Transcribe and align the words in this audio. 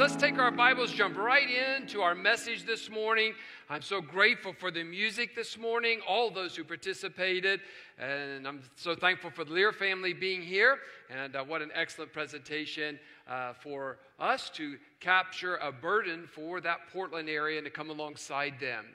Let's 0.00 0.16
take 0.16 0.38
our 0.38 0.50
Bibles, 0.50 0.92
jump 0.92 1.18
right 1.18 1.46
into 1.50 2.00
our 2.00 2.14
message 2.14 2.64
this 2.64 2.88
morning. 2.88 3.34
I'm 3.68 3.82
so 3.82 4.00
grateful 4.00 4.54
for 4.54 4.70
the 4.70 4.82
music 4.82 5.36
this 5.36 5.58
morning, 5.58 6.00
all 6.08 6.30
those 6.30 6.56
who 6.56 6.64
participated, 6.64 7.60
and 7.98 8.48
I'm 8.48 8.62
so 8.76 8.94
thankful 8.94 9.28
for 9.28 9.44
the 9.44 9.52
Lear 9.52 9.72
family 9.72 10.14
being 10.14 10.40
here. 10.40 10.78
And 11.10 11.36
uh, 11.36 11.44
what 11.44 11.60
an 11.60 11.70
excellent 11.74 12.14
presentation 12.14 12.98
uh, 13.28 13.52
for 13.52 13.98
us 14.18 14.48
to 14.54 14.78
capture 15.00 15.56
a 15.56 15.70
burden 15.70 16.26
for 16.26 16.62
that 16.62 16.78
Portland 16.90 17.28
area 17.28 17.58
and 17.58 17.66
to 17.66 17.70
come 17.70 17.90
alongside 17.90 18.54
them. 18.58 18.86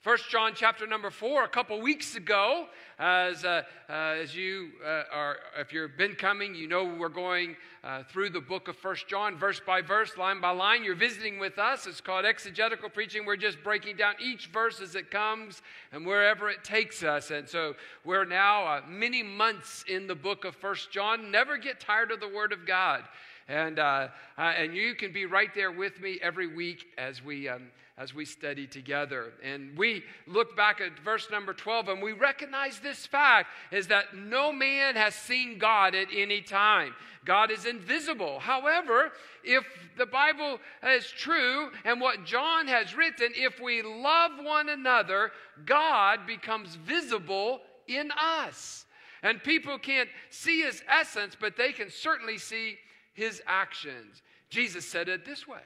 First 0.00 0.30
John 0.30 0.52
chapter 0.54 0.86
number 0.86 1.10
four, 1.10 1.42
a 1.42 1.48
couple 1.48 1.80
weeks 1.80 2.14
ago, 2.14 2.66
as, 2.98 3.44
uh, 3.44 3.62
uh, 3.88 3.92
as 3.92 4.36
you 4.36 4.70
uh, 4.84 5.02
are, 5.12 5.36
if 5.58 5.72
you've 5.72 5.96
been 5.96 6.14
coming, 6.14 6.54
you 6.54 6.68
know 6.68 6.84
we're 6.84 7.08
going 7.08 7.56
uh, 7.82 8.04
through 8.04 8.30
the 8.30 8.40
book 8.40 8.68
of 8.68 8.76
First 8.76 9.08
John, 9.08 9.36
verse 9.36 9.60
by 9.60 9.82
verse, 9.82 10.16
line 10.16 10.40
by 10.40 10.50
line. 10.50 10.84
You're 10.84 10.94
visiting 10.94 11.40
with 11.40 11.58
us. 11.58 11.86
It's 11.88 12.00
called 12.00 12.24
exegetical 12.24 12.88
preaching. 12.88 13.26
We're 13.26 13.36
just 13.36 13.62
breaking 13.64 13.96
down 13.96 14.14
each 14.22 14.46
verse 14.46 14.80
as 14.80 14.94
it 14.94 15.10
comes 15.10 15.60
and 15.90 16.06
wherever 16.06 16.48
it 16.50 16.62
takes 16.62 17.02
us. 17.02 17.32
And 17.32 17.48
so 17.48 17.74
we're 18.04 18.24
now 18.24 18.64
uh, 18.64 18.80
many 18.88 19.24
months 19.24 19.84
in 19.88 20.06
the 20.06 20.14
book 20.14 20.44
of 20.44 20.54
First 20.54 20.92
John. 20.92 21.32
Never 21.32 21.58
get 21.58 21.80
tired 21.80 22.12
of 22.12 22.20
the 22.20 22.28
Word 22.28 22.52
of 22.52 22.64
God. 22.64 23.02
And, 23.48 23.78
uh, 23.78 24.08
and 24.36 24.74
you 24.74 24.94
can 24.94 25.12
be 25.12 25.26
right 25.26 25.54
there 25.54 25.70
with 25.70 26.00
me 26.00 26.18
every 26.22 26.46
week 26.46 26.86
as 26.98 27.22
we. 27.22 27.48
Um, 27.48 27.68
as 27.98 28.12
we 28.12 28.26
study 28.26 28.66
together. 28.66 29.32
And 29.42 29.76
we 29.76 30.04
look 30.26 30.54
back 30.54 30.82
at 30.82 30.98
verse 30.98 31.30
number 31.30 31.54
12 31.54 31.88
and 31.88 32.02
we 32.02 32.12
recognize 32.12 32.78
this 32.78 33.06
fact 33.06 33.48
is 33.72 33.86
that 33.86 34.14
no 34.14 34.52
man 34.52 34.96
has 34.96 35.14
seen 35.14 35.58
God 35.58 35.94
at 35.94 36.08
any 36.14 36.42
time. 36.42 36.94
God 37.24 37.50
is 37.50 37.64
invisible. 37.64 38.38
However, 38.38 39.12
if 39.42 39.64
the 39.96 40.06
Bible 40.06 40.60
is 40.86 41.06
true 41.06 41.70
and 41.84 42.00
what 42.00 42.24
John 42.24 42.68
has 42.68 42.94
written, 42.94 43.32
if 43.34 43.60
we 43.60 43.80
love 43.80 44.32
one 44.42 44.68
another, 44.68 45.32
God 45.64 46.26
becomes 46.26 46.74
visible 46.74 47.60
in 47.88 48.10
us. 48.12 48.84
And 49.22 49.42
people 49.42 49.78
can't 49.78 50.10
see 50.28 50.60
his 50.60 50.82
essence, 50.86 51.34
but 51.38 51.56
they 51.56 51.72
can 51.72 51.90
certainly 51.90 52.36
see 52.36 52.76
his 53.16 53.42
actions. 53.46 54.22
Jesus 54.48 54.86
said 54.86 55.08
it 55.08 55.24
this 55.24 55.48
way 55.48 55.62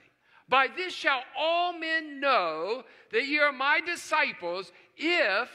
by 0.51 0.67
this 0.77 0.93
shall 0.93 1.23
all 1.39 1.73
men 1.79 2.19
know 2.19 2.83
that 3.13 3.27
ye 3.27 3.39
are 3.39 3.53
my 3.53 3.81
disciples 3.81 4.73
if 4.97 5.49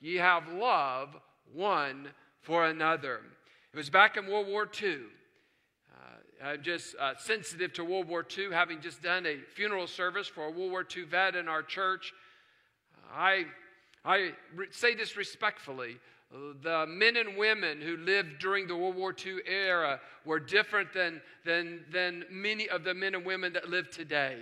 ye 0.00 0.14
have 0.16 0.48
love 0.48 1.16
one 1.52 2.08
for 2.42 2.64
another. 2.64 3.20
It 3.72 3.76
was 3.76 3.90
back 3.90 4.16
in 4.16 4.26
World 4.26 4.46
War 4.46 4.70
II. 4.80 4.98
Uh, 5.92 6.44
I'm 6.44 6.62
just 6.62 6.94
uh, 6.96 7.14
sensitive 7.18 7.72
to 7.74 7.84
World 7.84 8.06
War 8.06 8.24
II, 8.38 8.52
having 8.52 8.80
just 8.80 9.02
done 9.02 9.26
a 9.26 9.38
funeral 9.54 9.88
service 9.88 10.28
for 10.28 10.44
a 10.44 10.50
World 10.50 10.70
War 10.70 10.86
II 10.96 11.04
vet 11.04 11.34
in 11.34 11.48
our 11.48 11.62
church. 11.62 12.12
I, 13.12 13.46
I 14.04 14.30
re- 14.54 14.68
say 14.70 14.94
this 14.94 15.16
respectfully 15.16 15.96
the 16.30 16.86
men 16.88 17.16
and 17.16 17.36
women 17.36 17.80
who 17.80 17.96
lived 17.96 18.38
during 18.38 18.66
the 18.66 18.76
World 18.76 18.96
War 18.96 19.14
II 19.24 19.38
era 19.46 20.00
were 20.24 20.40
different 20.40 20.92
than, 20.92 21.20
than, 21.44 21.84
than 21.90 22.24
many 22.30 22.68
of 22.68 22.84
the 22.84 22.94
men 22.94 23.14
and 23.14 23.24
women 23.24 23.52
that 23.52 23.70
live 23.70 23.90
today. 23.90 24.38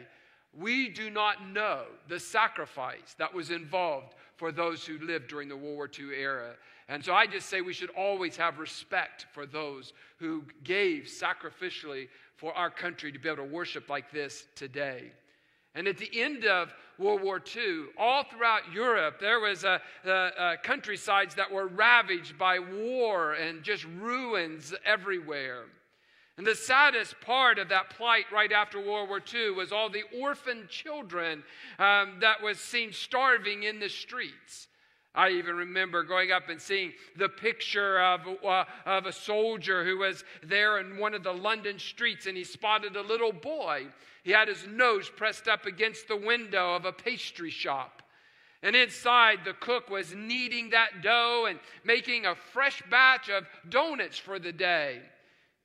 We 0.56 0.88
do 0.88 1.10
not 1.10 1.48
know 1.48 1.84
the 2.08 2.20
sacrifice 2.20 3.14
that 3.18 3.34
was 3.34 3.50
involved 3.50 4.14
for 4.36 4.52
those 4.52 4.86
who 4.86 4.98
lived 4.98 5.28
during 5.28 5.48
the 5.48 5.56
World 5.56 5.76
War 5.76 5.90
II 5.98 6.14
era. 6.14 6.54
And 6.88 7.04
so 7.04 7.12
I 7.12 7.26
just 7.26 7.48
say 7.48 7.60
we 7.60 7.72
should 7.72 7.90
always 7.90 8.36
have 8.36 8.58
respect 8.58 9.26
for 9.32 9.46
those 9.46 9.92
who 10.18 10.44
gave 10.62 11.04
sacrificially 11.04 12.08
for 12.36 12.52
our 12.54 12.70
country 12.70 13.10
to 13.10 13.18
be 13.18 13.28
able 13.28 13.44
to 13.44 13.50
worship 13.50 13.88
like 13.88 14.10
this 14.10 14.46
today. 14.54 15.12
And 15.74 15.88
at 15.88 15.98
the 15.98 16.10
end 16.20 16.44
of 16.44 16.72
World 16.98 17.22
War 17.22 17.42
II, 17.54 17.86
all 17.98 18.22
throughout 18.24 18.72
Europe, 18.72 19.18
there 19.20 19.40
was 19.40 19.64
a, 19.64 19.80
a, 20.04 20.10
a 20.10 20.56
countrysides 20.62 21.34
that 21.34 21.50
were 21.50 21.66
ravaged 21.66 22.38
by 22.38 22.58
war 22.58 23.32
and 23.32 23.62
just 23.62 23.84
ruins 23.98 24.72
everywhere. 24.84 25.64
And 26.36 26.46
the 26.46 26.54
saddest 26.54 27.20
part 27.20 27.58
of 27.58 27.68
that 27.68 27.90
plight 27.90 28.24
right 28.32 28.50
after 28.50 28.78
World 28.80 29.08
War 29.08 29.20
II 29.32 29.52
was 29.52 29.72
all 29.72 29.88
the 29.88 30.02
orphan 30.16 30.66
children 30.68 31.44
um, 31.78 32.18
that 32.20 32.42
was 32.42 32.58
seen 32.58 32.92
starving 32.92 33.62
in 33.62 33.78
the 33.78 33.88
streets. 33.88 34.68
I 35.14 35.30
even 35.30 35.54
remember 35.54 36.02
going 36.02 36.32
up 36.32 36.48
and 36.48 36.60
seeing 36.60 36.92
the 37.16 37.28
picture 37.28 38.00
of, 38.00 38.22
uh, 38.44 38.64
of 38.84 39.06
a 39.06 39.12
soldier 39.12 39.84
who 39.84 39.98
was 39.98 40.24
there 40.42 40.78
in 40.78 40.98
one 40.98 41.14
of 41.14 41.22
the 41.22 41.32
London 41.32 41.78
streets 41.78 42.26
and 42.26 42.36
he 42.36 42.42
spotted 42.42 42.96
a 42.96 43.02
little 43.02 43.32
boy. 43.32 43.86
He 44.24 44.32
had 44.32 44.48
his 44.48 44.66
nose 44.66 45.08
pressed 45.08 45.46
up 45.46 45.66
against 45.66 46.08
the 46.08 46.16
window 46.16 46.74
of 46.74 46.84
a 46.84 46.92
pastry 46.92 47.50
shop. 47.50 48.02
And 48.62 48.74
inside, 48.74 49.40
the 49.44 49.52
cook 49.52 49.90
was 49.90 50.14
kneading 50.14 50.70
that 50.70 51.02
dough 51.02 51.46
and 51.48 51.60
making 51.84 52.24
a 52.24 52.34
fresh 52.34 52.82
batch 52.90 53.28
of 53.28 53.46
donuts 53.68 54.18
for 54.18 54.38
the 54.38 54.52
day. 54.52 55.00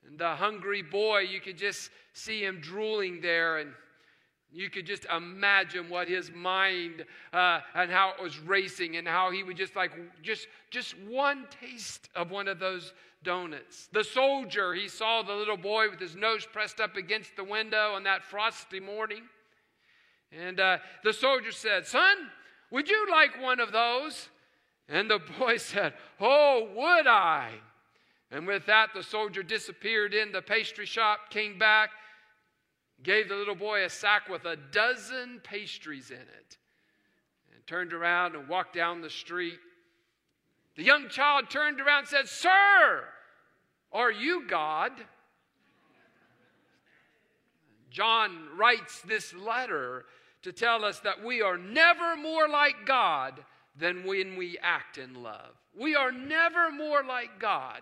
And 0.05 0.19
the 0.19 0.35
hungry 0.35 0.81
boy, 0.83 1.19
you 1.21 1.39
could 1.39 1.57
just 1.57 1.89
see 2.13 2.43
him 2.43 2.59
drooling 2.61 3.21
there 3.21 3.57
and 3.57 3.71
you 4.51 4.69
could 4.69 4.85
just 4.85 5.05
imagine 5.05 5.89
what 5.89 6.07
his 6.07 6.31
mind 6.31 7.05
uh, 7.33 7.59
and 7.75 7.91
how 7.91 8.13
it 8.17 8.21
was 8.21 8.39
racing, 8.39 8.95
and 8.95 9.07
how 9.07 9.31
he 9.31 9.43
would 9.43 9.57
just 9.57 9.75
like 9.75 9.91
just 10.23 10.47
just 10.71 10.97
one 11.07 11.45
taste 11.61 12.09
of 12.15 12.31
one 12.31 12.47
of 12.47 12.59
those 12.59 12.93
donuts. 13.23 13.89
The 13.91 14.03
soldier, 14.03 14.73
he 14.73 14.87
saw 14.87 15.21
the 15.21 15.33
little 15.33 15.57
boy 15.57 15.89
with 15.89 15.99
his 15.99 16.15
nose 16.15 16.47
pressed 16.51 16.79
up 16.79 16.95
against 16.95 17.35
the 17.35 17.43
window 17.43 17.93
on 17.93 18.03
that 18.03 18.23
frosty 18.23 18.79
morning, 18.79 19.23
and 20.31 20.59
uh, 20.59 20.77
the 21.03 21.13
soldier 21.13 21.51
said, 21.51 21.85
"Son, 21.85 22.17
would 22.71 22.89
you 22.89 23.07
like 23.11 23.41
one 23.41 23.59
of 23.59 23.71
those?" 23.71 24.29
And 24.87 25.11
the 25.11 25.19
boy 25.39 25.57
said, 25.57 25.93
"Oh, 26.19 26.69
would 26.75 27.05
I?" 27.05 27.51
And 28.31 28.47
with 28.47 28.65
that, 28.65 28.89
the 28.95 29.03
soldier 29.03 29.43
disappeared 29.43 30.13
in 30.13 30.31
the 30.31 30.41
pastry 30.41 30.85
shop, 30.85 31.29
came 31.29 31.57
back 31.57 31.91
gave 33.03 33.29
the 33.29 33.35
little 33.35 33.55
boy 33.55 33.83
a 33.83 33.89
sack 33.89 34.29
with 34.29 34.45
a 34.45 34.55
dozen 34.55 35.39
pastries 35.43 36.11
in 36.11 36.17
it, 36.17 36.57
and 37.53 37.65
turned 37.65 37.93
around 37.93 38.35
and 38.35 38.47
walked 38.47 38.75
down 38.75 39.01
the 39.01 39.09
street. 39.09 39.59
The 40.75 40.83
young 40.83 41.09
child 41.09 41.49
turned 41.49 41.79
around 41.81 41.99
and 41.99 42.07
said, 42.07 42.27
Sir, 42.27 43.03
are 43.91 44.11
you 44.11 44.47
God? 44.47 44.91
John 47.89 48.49
writes 48.55 49.01
this 49.01 49.33
letter 49.33 50.05
to 50.43 50.51
tell 50.51 50.85
us 50.85 50.99
that 50.99 51.23
we 51.23 51.41
are 51.41 51.57
never 51.57 52.15
more 52.15 52.47
like 52.47 52.85
God 52.85 53.43
than 53.75 54.05
when 54.05 54.35
we 54.35 54.57
act 54.61 54.97
in 54.97 55.21
love. 55.21 55.55
We 55.77 55.95
are 55.95 56.11
never 56.11 56.71
more 56.71 57.03
like 57.03 57.39
God 57.39 57.81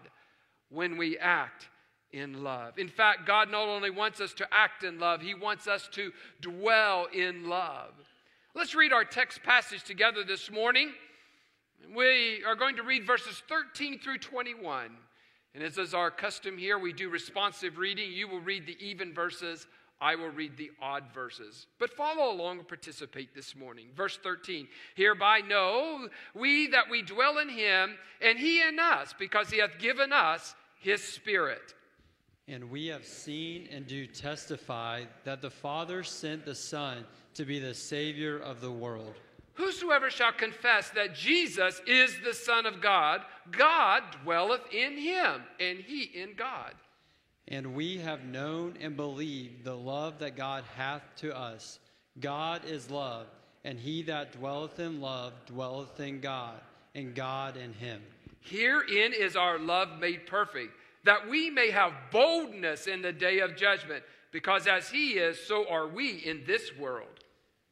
when 0.70 0.98
we 0.98 1.18
act 1.18 1.68
in 2.12 2.44
love. 2.44 2.78
In 2.78 2.88
fact, 2.88 3.26
God 3.26 3.52
not 3.52 3.68
only 3.68 3.90
wants 3.90 4.22
us 4.22 4.34
to 4.36 4.48
act 4.52 4.84
in 4.84 5.00
love, 5.00 5.22
He 5.22 5.34
wants 5.34 5.68
us 5.68 5.88
to 5.94 6.12
dwell 6.42 7.08
in 7.14 7.48
love. 7.48 7.94
Let's 8.56 8.76
read 8.76 8.94
our 8.94 9.06
text 9.06 9.44
passage 9.44 9.84
together 9.84 10.24
this 10.24 10.50
morning. 10.50 10.92
We 11.96 12.44
are 12.46 12.56
going 12.56 12.78
to 12.78 12.84
read 12.84 13.06
verses 13.06 13.42
13 13.48 14.00
through 14.00 14.18
21. 14.20 14.92
And 15.54 15.64
as 15.64 15.78
is 15.78 15.94
our 15.94 16.12
custom 16.12 16.58
here, 16.58 16.78
we 16.78 16.94
do 16.94 17.10
responsive 17.10 17.78
reading. 17.78 18.12
You 18.12 18.28
will 18.28 18.42
read 18.42 18.66
the 18.66 18.78
even 18.84 19.14
verses, 19.14 19.68
I 20.00 20.16
will 20.16 20.30
read 20.30 20.58
the 20.58 20.72
odd 20.82 21.06
verses. 21.14 21.66
But 21.80 21.94
follow 21.94 22.32
along 22.32 22.60
and 22.60 22.68
participate 22.68 23.34
this 23.34 23.56
morning. 23.56 23.88
Verse 23.96 24.18
13 24.22 24.68
Hereby 24.96 25.42
know 25.42 26.08
we 26.36 26.68
that 26.68 26.90
we 26.90 27.02
dwell 27.02 27.40
in 27.40 27.50
him, 27.50 27.98
and 28.22 28.38
he 28.38 28.62
in 28.62 28.80
us, 28.80 29.16
because 29.18 29.50
he 29.50 29.60
hath 29.60 29.80
given 29.80 30.14
us 30.14 30.56
his 30.80 31.04
Spirit. 31.04 31.74
And 32.48 32.72
we 32.72 32.88
have 32.88 33.06
seen 33.06 33.68
and 33.72 33.86
do 33.86 34.08
testify 34.08 35.04
that 35.26 35.42
the 35.42 35.50
Father 35.50 36.04
sent 36.04 36.46
the 36.46 36.56
Son 36.56 37.06
to 37.34 37.44
be 37.44 37.60
the 37.60 37.74
Savior 37.74 38.40
of 38.40 38.62
the 38.62 38.72
world. 38.72 39.16
Whosoever 39.56 40.10
shall 40.10 40.32
confess 40.32 40.90
that 40.92 41.16
Jesus 41.16 41.82
is 41.88 42.16
the 42.24 42.34
Son 42.34 42.66
of 42.66 42.80
God, 42.80 43.22
God 43.52 44.04
dwelleth 44.24 44.62
in 44.72 44.98
him, 44.98 45.44
and 45.60 45.80
he 45.80 46.04
in 46.04 46.36
God. 46.36 46.74
And 47.48 47.74
we 47.74 47.98
have 47.98 48.24
known 48.24 48.76
and 48.80 48.96
believed 48.96 49.64
the 49.64 49.76
love 49.76 50.20
that 50.20 50.36
God 50.36 50.64
hath 50.76 51.02
to 51.18 51.36
us. 51.36 51.80
God 52.20 52.66
is 52.66 52.92
love, 52.92 53.26
and 53.64 53.80
he 53.80 54.04
that 54.04 54.34
dwelleth 54.34 54.80
in 54.80 55.02
love 55.02 55.34
dwelleth 55.48 56.00
in 56.00 56.22
God, 56.22 56.62
and 56.94 57.16
God 57.16 57.58
in 57.58 57.74
him. 57.74 58.02
Herein 58.42 59.12
is 59.12 59.36
our 59.36 59.60
love 59.60 60.00
made 60.00 60.28
perfect, 60.28 60.72
that 61.08 61.30
we 61.30 61.50
may 61.50 61.72
have 61.72 61.94
boldness 62.12 62.86
in 62.86 63.02
the 63.02 63.14
day 63.14 63.40
of 63.40 63.56
judgment, 63.56 64.04
because 64.34 64.68
as 64.68 64.90
he 64.90 65.12
is, 65.12 65.40
so 65.40 65.66
are 65.70 65.88
we 65.88 66.18
in 66.18 66.44
this 66.46 66.76
world. 66.78 67.24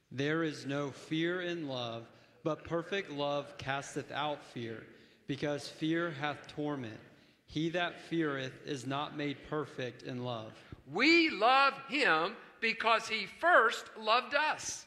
There 0.10 0.42
is 0.42 0.66
no 0.66 0.90
fear 0.90 1.42
in 1.42 1.68
love, 1.68 2.06
but 2.46 2.64
perfect 2.64 3.12
love 3.12 3.58
casteth 3.58 4.10
out 4.14 4.42
fear, 4.42 4.84
because 5.28 5.68
fear 5.68 6.12
hath 6.12 6.48
torment. 6.48 6.98
He 7.46 7.70
that 7.72 8.00
feareth 8.00 8.54
is 8.66 8.88
not 8.88 9.18
made 9.18 9.36
perfect 9.50 10.04
in 10.04 10.24
love. 10.24 10.54
We 10.94 11.30
love 11.30 11.74
him 11.90 12.38
because 12.62 13.10
he 13.10 13.26
first 13.26 13.84
loved 14.00 14.34
us. 14.34 14.86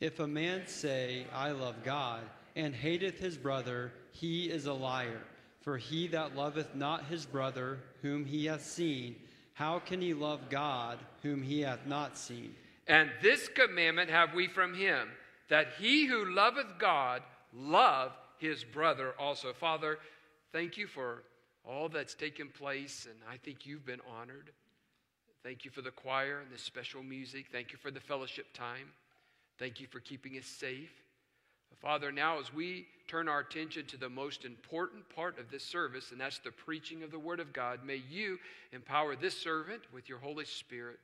If 0.00 0.20
a 0.20 0.26
man 0.26 0.66
say, 0.66 1.26
I 1.34 1.50
love 1.50 1.84
God, 1.84 2.22
and 2.56 2.74
hateth 2.74 3.18
his 3.18 3.36
brother, 3.36 3.92
he 4.10 4.46
is 4.46 4.64
a 4.64 4.72
liar. 4.72 5.20
For 5.64 5.78
he 5.78 6.08
that 6.08 6.36
loveth 6.36 6.74
not 6.74 7.06
his 7.06 7.24
brother, 7.24 7.78
whom 8.02 8.26
he 8.26 8.44
hath 8.44 8.62
seen, 8.62 9.16
how 9.54 9.78
can 9.78 9.98
he 9.98 10.12
love 10.12 10.50
God, 10.50 10.98
whom 11.22 11.42
he 11.42 11.62
hath 11.62 11.86
not 11.86 12.18
seen? 12.18 12.54
And 12.86 13.10
this 13.22 13.48
commandment 13.48 14.10
have 14.10 14.34
we 14.34 14.46
from 14.46 14.74
him, 14.74 15.08
that 15.48 15.68
he 15.78 16.04
who 16.04 16.34
loveth 16.34 16.78
God 16.78 17.22
love 17.54 18.12
his 18.36 18.62
brother 18.62 19.14
also. 19.18 19.54
Father, 19.54 19.98
thank 20.52 20.76
you 20.76 20.86
for 20.86 21.22
all 21.64 21.88
that's 21.88 22.12
taken 22.12 22.48
place, 22.48 23.06
and 23.10 23.18
I 23.32 23.38
think 23.38 23.64
you've 23.64 23.86
been 23.86 24.02
honored. 24.20 24.50
Thank 25.42 25.64
you 25.64 25.70
for 25.70 25.80
the 25.80 25.90
choir 25.90 26.40
and 26.40 26.50
the 26.50 26.58
special 26.58 27.02
music. 27.02 27.46
Thank 27.50 27.72
you 27.72 27.78
for 27.78 27.90
the 27.90 28.00
fellowship 28.00 28.52
time. 28.52 28.92
Thank 29.58 29.80
you 29.80 29.86
for 29.86 30.00
keeping 30.00 30.36
us 30.36 30.44
safe. 30.44 30.92
Father, 31.84 32.10
now 32.10 32.40
as 32.40 32.50
we 32.50 32.86
turn 33.06 33.28
our 33.28 33.40
attention 33.40 33.84
to 33.84 33.98
the 33.98 34.08
most 34.08 34.46
important 34.46 35.06
part 35.14 35.38
of 35.38 35.50
this 35.50 35.62
service, 35.62 36.12
and 36.12 36.20
that's 36.20 36.38
the 36.38 36.50
preaching 36.50 37.02
of 37.02 37.10
the 37.10 37.18
Word 37.18 37.40
of 37.40 37.52
God, 37.52 37.80
may 37.84 38.02
you 38.10 38.38
empower 38.72 39.14
this 39.14 39.36
servant 39.36 39.82
with 39.92 40.08
your 40.08 40.16
Holy 40.16 40.46
Spirit 40.46 40.98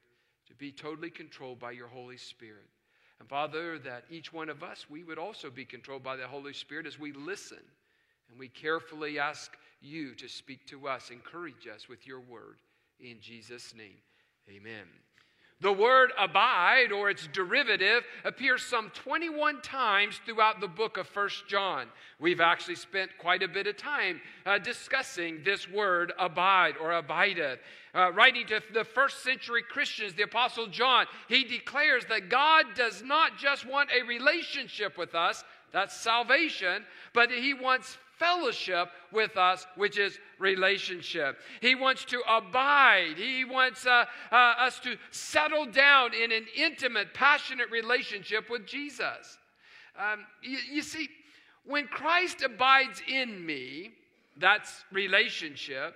to 0.48 0.54
be 0.54 0.72
totally 0.72 1.10
controlled 1.10 1.60
by 1.60 1.72
your 1.72 1.86
Holy 1.86 2.16
Spirit. 2.16 2.64
And 3.18 3.28
Father, 3.28 3.78
that 3.80 4.04
each 4.08 4.32
one 4.32 4.48
of 4.48 4.62
us, 4.62 4.86
we 4.88 5.04
would 5.04 5.18
also 5.18 5.50
be 5.50 5.66
controlled 5.66 6.02
by 6.02 6.16
the 6.16 6.26
Holy 6.26 6.54
Spirit 6.54 6.86
as 6.86 6.98
we 6.98 7.12
listen 7.12 7.60
and 8.30 8.38
we 8.38 8.48
carefully 8.48 9.18
ask 9.18 9.52
you 9.82 10.14
to 10.14 10.28
speak 10.28 10.66
to 10.68 10.88
us, 10.88 11.10
encourage 11.10 11.68
us 11.68 11.90
with 11.90 12.06
your 12.06 12.20
word. 12.20 12.56
In 13.00 13.18
Jesus' 13.20 13.74
name, 13.76 14.00
amen. 14.48 14.86
The 15.62 15.72
word 15.72 16.12
abide, 16.18 16.90
or 16.90 17.10
its 17.10 17.26
derivative, 17.26 18.04
appears 18.24 18.62
some 18.62 18.90
21 18.90 19.60
times 19.60 20.18
throughout 20.24 20.58
the 20.60 20.68
book 20.68 20.96
of 20.96 21.06
First 21.06 21.46
John. 21.48 21.88
We've 22.18 22.40
actually 22.40 22.76
spent 22.76 23.10
quite 23.18 23.42
a 23.42 23.48
bit 23.48 23.66
of 23.66 23.76
time 23.76 24.22
uh, 24.46 24.56
discussing 24.56 25.42
this 25.44 25.70
word 25.70 26.14
abide 26.18 26.76
or 26.80 26.92
abideth. 26.92 27.58
Uh, 27.94 28.10
writing 28.12 28.46
to 28.46 28.62
the 28.72 28.84
first 28.84 29.22
century 29.22 29.62
Christians, 29.62 30.14
the 30.14 30.22
Apostle 30.22 30.66
John, 30.68 31.06
he 31.28 31.44
declares 31.44 32.06
that 32.06 32.30
God 32.30 32.66
does 32.74 33.02
not 33.02 33.36
just 33.36 33.66
want 33.66 33.90
a 33.90 34.06
relationship 34.06 34.96
with 34.96 35.14
us, 35.14 35.44
that's 35.72 35.94
salvation, 35.94 36.84
but 37.14 37.30
he 37.30 37.54
wants 37.54 37.96
fellowship 38.18 38.90
with 39.12 39.36
us, 39.36 39.66
which 39.76 39.98
is 39.98 40.18
relationship. 40.38 41.38
He 41.60 41.74
wants 41.74 42.04
to 42.06 42.20
abide. 42.28 43.14
He 43.16 43.44
wants 43.44 43.86
uh, 43.86 44.04
uh, 44.30 44.34
us 44.34 44.78
to 44.80 44.96
settle 45.10 45.64
down 45.66 46.12
in 46.14 46.30
an 46.30 46.44
intimate, 46.54 47.14
passionate 47.14 47.70
relationship 47.70 48.50
with 48.50 48.66
Jesus. 48.66 49.38
Um, 49.98 50.20
you, 50.42 50.58
you 50.70 50.82
see, 50.82 51.08
when 51.64 51.86
Christ 51.86 52.42
abides 52.42 53.02
in 53.08 53.44
me, 53.44 53.92
that's 54.36 54.84
relationship, 54.92 55.94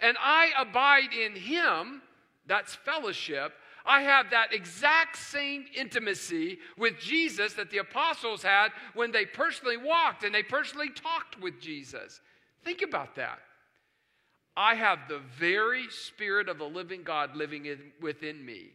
and 0.00 0.16
I 0.20 0.50
abide 0.58 1.12
in 1.12 1.34
him, 1.34 2.02
that's 2.46 2.74
fellowship. 2.74 3.52
I 3.86 4.02
have 4.02 4.30
that 4.30 4.52
exact 4.52 5.16
same 5.16 5.66
intimacy 5.74 6.58
with 6.76 6.98
Jesus 6.98 7.52
that 7.54 7.70
the 7.70 7.78
apostles 7.78 8.42
had 8.42 8.72
when 8.94 9.12
they 9.12 9.24
personally 9.24 9.76
walked 9.76 10.24
and 10.24 10.34
they 10.34 10.42
personally 10.42 10.90
talked 10.90 11.40
with 11.40 11.60
Jesus. 11.60 12.20
Think 12.64 12.82
about 12.82 13.14
that. 13.14 13.38
I 14.56 14.74
have 14.74 15.00
the 15.08 15.20
very 15.38 15.88
Spirit 15.90 16.48
of 16.48 16.58
the 16.58 16.64
living 16.64 17.02
God 17.02 17.36
living 17.36 17.66
in, 17.66 17.78
within 18.00 18.44
me, 18.44 18.70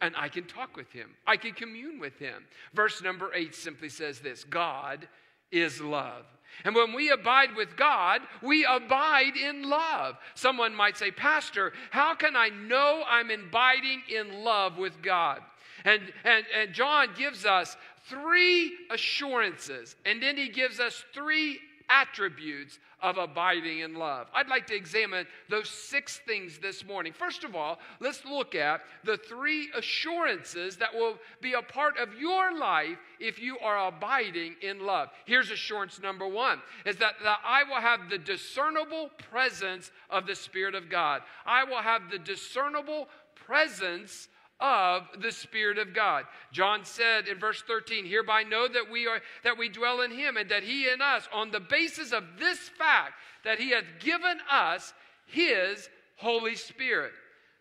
and 0.00 0.14
I 0.16 0.28
can 0.28 0.44
talk 0.44 0.76
with 0.76 0.90
Him. 0.90 1.10
I 1.26 1.36
can 1.36 1.52
commune 1.52 2.00
with 2.00 2.18
Him. 2.18 2.44
Verse 2.74 3.02
number 3.02 3.30
eight 3.34 3.54
simply 3.54 3.88
says 3.88 4.18
this 4.18 4.44
God 4.44 5.08
is 5.52 5.80
love. 5.80 6.24
And 6.64 6.74
when 6.74 6.92
we 6.92 7.10
abide 7.10 7.56
with 7.56 7.76
God, 7.76 8.20
we 8.42 8.64
abide 8.64 9.36
in 9.36 9.68
love. 9.68 10.16
Someone 10.34 10.74
might 10.74 10.96
say, 10.96 11.10
Pastor, 11.10 11.72
how 11.90 12.14
can 12.14 12.36
I 12.36 12.48
know 12.48 13.02
I'm 13.08 13.30
abiding 13.30 14.02
in 14.08 14.44
love 14.44 14.78
with 14.78 15.02
God? 15.02 15.40
And, 15.84 16.02
and, 16.24 16.44
and 16.56 16.72
John 16.72 17.08
gives 17.16 17.44
us 17.44 17.76
three 18.08 18.72
assurances, 18.90 19.96
and 20.04 20.22
then 20.22 20.36
he 20.36 20.48
gives 20.48 20.80
us 20.80 21.04
three 21.12 21.58
attributes 21.92 22.78
of 23.02 23.18
abiding 23.18 23.80
in 23.80 23.94
love. 23.94 24.28
I'd 24.34 24.48
like 24.48 24.66
to 24.68 24.74
examine 24.74 25.26
those 25.50 25.68
six 25.68 26.20
things 26.26 26.58
this 26.58 26.84
morning. 26.84 27.12
First 27.12 27.44
of 27.44 27.54
all, 27.54 27.78
let's 28.00 28.24
look 28.24 28.54
at 28.54 28.80
the 29.04 29.16
three 29.16 29.68
assurances 29.76 30.76
that 30.78 30.94
will 30.94 31.18
be 31.40 31.52
a 31.52 31.62
part 31.62 31.98
of 31.98 32.14
your 32.14 32.56
life 32.56 32.96
if 33.20 33.40
you 33.40 33.58
are 33.58 33.88
abiding 33.88 34.54
in 34.62 34.80
love. 34.86 35.10
Here's 35.26 35.50
assurance 35.50 36.00
number 36.00 36.26
one 36.26 36.62
is 36.86 36.96
that, 36.96 37.14
that 37.22 37.40
I 37.44 37.64
will 37.64 37.80
have 37.80 38.08
the 38.08 38.18
discernible 38.18 39.10
presence 39.30 39.90
of 40.08 40.26
the 40.26 40.34
Spirit 40.34 40.74
of 40.74 40.88
God. 40.88 41.22
I 41.44 41.64
will 41.64 41.82
have 41.82 42.10
the 42.10 42.18
discernible 42.18 43.08
presence 43.34 44.28
of 44.62 45.08
the 45.20 45.32
Spirit 45.32 45.76
of 45.76 45.92
God. 45.92 46.24
John 46.52 46.84
said 46.84 47.26
in 47.26 47.38
verse 47.38 47.62
13, 47.66 48.06
Hereby 48.06 48.44
know 48.44 48.68
that 48.68 48.90
we 48.90 49.08
are 49.08 49.20
that 49.42 49.58
we 49.58 49.68
dwell 49.68 50.02
in 50.02 50.12
him 50.12 50.36
and 50.36 50.48
that 50.50 50.62
he 50.62 50.88
in 50.88 51.02
us, 51.02 51.28
on 51.34 51.50
the 51.50 51.60
basis 51.60 52.12
of 52.12 52.22
this 52.38 52.58
fact 52.78 53.14
that 53.44 53.58
he 53.58 53.70
hath 53.70 53.84
given 53.98 54.38
us 54.50 54.94
his 55.26 55.88
Holy 56.16 56.54
Spirit. 56.54 57.12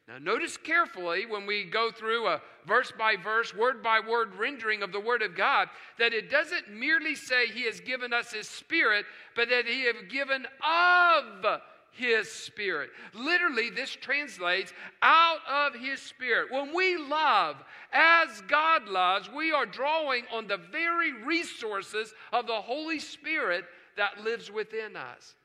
Now, 0.08 0.18
notice 0.20 0.58
carefully 0.58 1.26
when 1.26 1.46
we 1.46 1.64
go 1.64 1.90
through 1.92 2.28
a 2.28 2.42
verse 2.68 2.92
by 2.98 3.16
verse, 3.16 3.56
word 3.56 3.82
by 3.82 4.00
word 4.00 4.36
rendering 4.36 4.84
of 4.84 4.92
the 4.92 5.00
Word 5.00 5.22
of 5.22 5.36
God, 5.36 5.70
that 5.98 6.14
it 6.14 6.30
doesn't 6.30 6.70
merely 6.70 7.16
say 7.16 7.48
He 7.48 7.66
has 7.66 7.80
given 7.80 8.14
us 8.14 8.34
His 8.34 8.48
Spirit, 8.48 9.06
but 9.36 9.50
that 9.50 9.66
He 9.66 9.86
has 9.86 9.96
given 10.10 10.46
of 10.46 11.46
his 11.92 12.32
spirit. 12.32 12.90
Literally, 13.14 13.70
this 13.70 13.92
translates 13.92 14.74
out 15.02 15.40
of 15.50 15.80
his 15.80 16.02
spirit. 16.02 16.52
When 16.52 16.74
we 16.74 16.98
love 16.98 17.58
as 17.92 18.42
God 18.48 18.88
loves, 18.88 19.30
we 19.30 19.52
are 19.52 19.66
drawing 19.66 20.24
on 20.34 20.48
the 20.48 20.58
very 20.58 21.12
resources 21.12 22.14
of 22.32 22.48
the 22.48 22.62
Holy 22.62 23.00
Spirit 23.00 23.66
that 23.98 24.24
lives 24.24 24.50
within 24.50 24.96
us. 24.96 25.36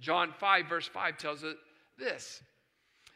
John 0.00 0.32
5, 0.38 0.66
verse 0.66 0.88
5 0.88 1.18
tells 1.18 1.44
us 1.44 1.54
this. 1.98 2.42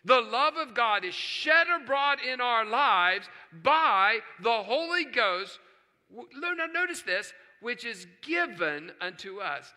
The 0.04 0.20
love 0.20 0.54
of 0.56 0.74
God 0.74 1.04
is 1.04 1.14
shed 1.14 1.66
abroad 1.68 2.18
in 2.20 2.40
our 2.40 2.64
lives 2.64 3.28
by 3.64 4.18
the 4.40 4.62
Holy 4.62 5.04
Ghost. 5.04 5.58
Notice 6.72 7.02
this, 7.02 7.32
which 7.60 7.84
is 7.84 8.06
given 8.22 8.92
unto 9.00 9.40
us. 9.40 9.72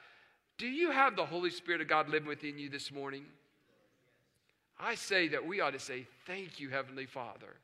Do 0.60 0.68
you 0.68 0.92
have 0.92 1.16
the 1.16 1.26
Holy 1.26 1.50
Spirit 1.50 1.80
of 1.80 1.88
God 1.88 2.10
living 2.10 2.28
within 2.28 2.60
you 2.60 2.70
this 2.70 2.92
morning? 2.92 3.24
I 4.78 4.94
say 4.96 5.30
that 5.30 5.46
we 5.46 5.62
ought 5.62 5.72
to 5.72 5.80
say, 5.80 6.06
Thank 6.28 6.60
you, 6.60 6.70
Heavenly 6.70 7.06
Father, 7.06 7.56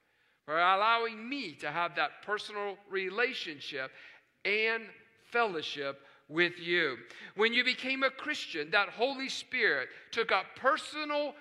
for 0.45 0.57
allowing 0.57 1.27
me 1.27 1.51
to 1.55 1.69
have 1.69 1.95
that 1.95 2.21
personal 2.25 2.77
relationship 2.89 3.91
and 4.45 4.83
fellowship 5.29 6.01
with 6.29 6.53
you. 6.57 6.95
When 7.35 7.53
you 7.53 7.65
became 7.65 8.01
a 8.03 8.09
Christian, 8.09 8.71
that 8.71 8.87
Holy 8.87 9.27
Spirit 9.27 9.89
took 10.11 10.31
up 10.31 10.45
personal 10.55 11.35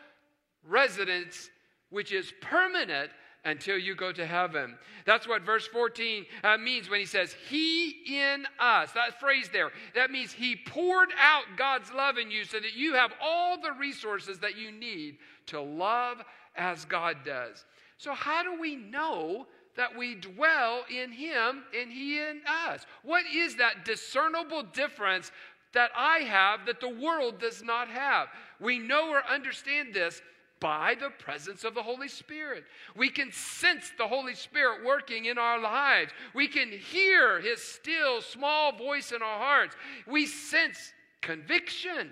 residence, 0.68 1.50
which 1.90 2.10
is 2.10 2.32
permanent 2.40 3.10
until 3.44 3.78
you 3.78 3.94
go 3.94 4.12
to 4.12 4.26
heaven. 4.26 4.76
That's 5.04 5.28
what 5.28 5.42
verse 5.42 5.66
14 5.66 6.24
uh, 6.42 6.56
means 6.58 6.88
when 6.88 7.00
he 7.00 7.06
says, 7.06 7.34
He 7.48 7.90
in 8.06 8.46
us. 8.58 8.92
That 8.92 9.20
phrase 9.20 9.50
there, 9.52 9.70
that 9.94 10.10
means 10.10 10.32
He 10.32 10.56
poured 10.56 11.10
out 11.20 11.44
God's 11.56 11.92
love 11.92 12.16
in 12.18 12.30
you 12.30 12.44
so 12.44 12.58
that 12.60 12.74
you 12.74 12.94
have 12.94 13.12
all 13.22 13.60
the 13.60 13.72
resources 13.72 14.38
that 14.38 14.56
you 14.56 14.72
need 14.72 15.18
to 15.46 15.60
love 15.60 16.22
as 16.56 16.84
God 16.84 17.18
does. 17.24 17.64
So, 17.98 18.14
how 18.14 18.42
do 18.42 18.60
we 18.60 18.76
know 18.76 19.46
that 19.76 19.96
we 19.96 20.14
dwell 20.14 20.84
in 20.90 21.12
Him 21.12 21.64
and 21.78 21.92
He 21.92 22.18
in 22.18 22.40
us? 22.66 22.86
What 23.02 23.24
is 23.32 23.56
that 23.56 23.84
discernible 23.84 24.62
difference 24.62 25.32
that 25.72 25.90
I 25.96 26.18
have 26.20 26.66
that 26.66 26.80
the 26.80 26.88
world 26.88 27.40
does 27.40 27.62
not 27.62 27.88
have? 27.88 28.28
We 28.60 28.78
know 28.78 29.10
or 29.10 29.22
understand 29.26 29.92
this 29.92 30.22
by 30.60 30.94
the 30.98 31.10
presence 31.10 31.64
of 31.64 31.74
the 31.74 31.82
Holy 31.82 32.08
Spirit. 32.08 32.64
We 32.96 33.10
can 33.10 33.32
sense 33.32 33.92
the 33.98 34.08
Holy 34.08 34.34
Spirit 34.34 34.84
working 34.84 35.26
in 35.26 35.38
our 35.38 35.60
lives. 35.60 36.12
We 36.34 36.48
can 36.48 36.70
hear 36.70 37.40
His 37.40 37.62
still, 37.62 38.22
small 38.22 38.76
voice 38.76 39.12
in 39.12 39.22
our 39.22 39.38
hearts. 39.38 39.76
We 40.06 40.26
sense 40.26 40.92
conviction 41.20 42.10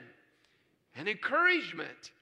and 0.96 1.08
encouragement 1.08 2.12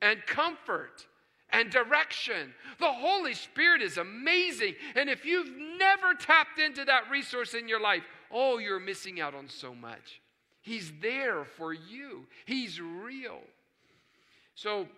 and 0.00 0.24
comfort 0.26 1.06
and 1.50 1.70
direction. 1.70 2.54
The 2.78 2.92
Holy 2.92 3.34
Spirit 3.34 3.82
is 3.82 3.98
amazing. 3.98 4.74
And 4.94 5.08
if 5.08 5.24
you've 5.24 5.50
never 5.78 6.14
tapped 6.14 6.58
into 6.58 6.84
that 6.84 7.10
resource 7.10 7.54
in 7.54 7.68
your 7.68 7.80
life, 7.80 8.02
oh, 8.30 8.58
you're 8.58 8.80
missing 8.80 9.20
out 9.20 9.34
on 9.34 9.48
so 9.48 9.74
much. 9.74 10.20
He's 10.62 10.92
there 11.00 11.44
for 11.44 11.72
you, 11.72 12.26
He's 12.44 12.80
real. 12.80 13.40
So 14.54 14.88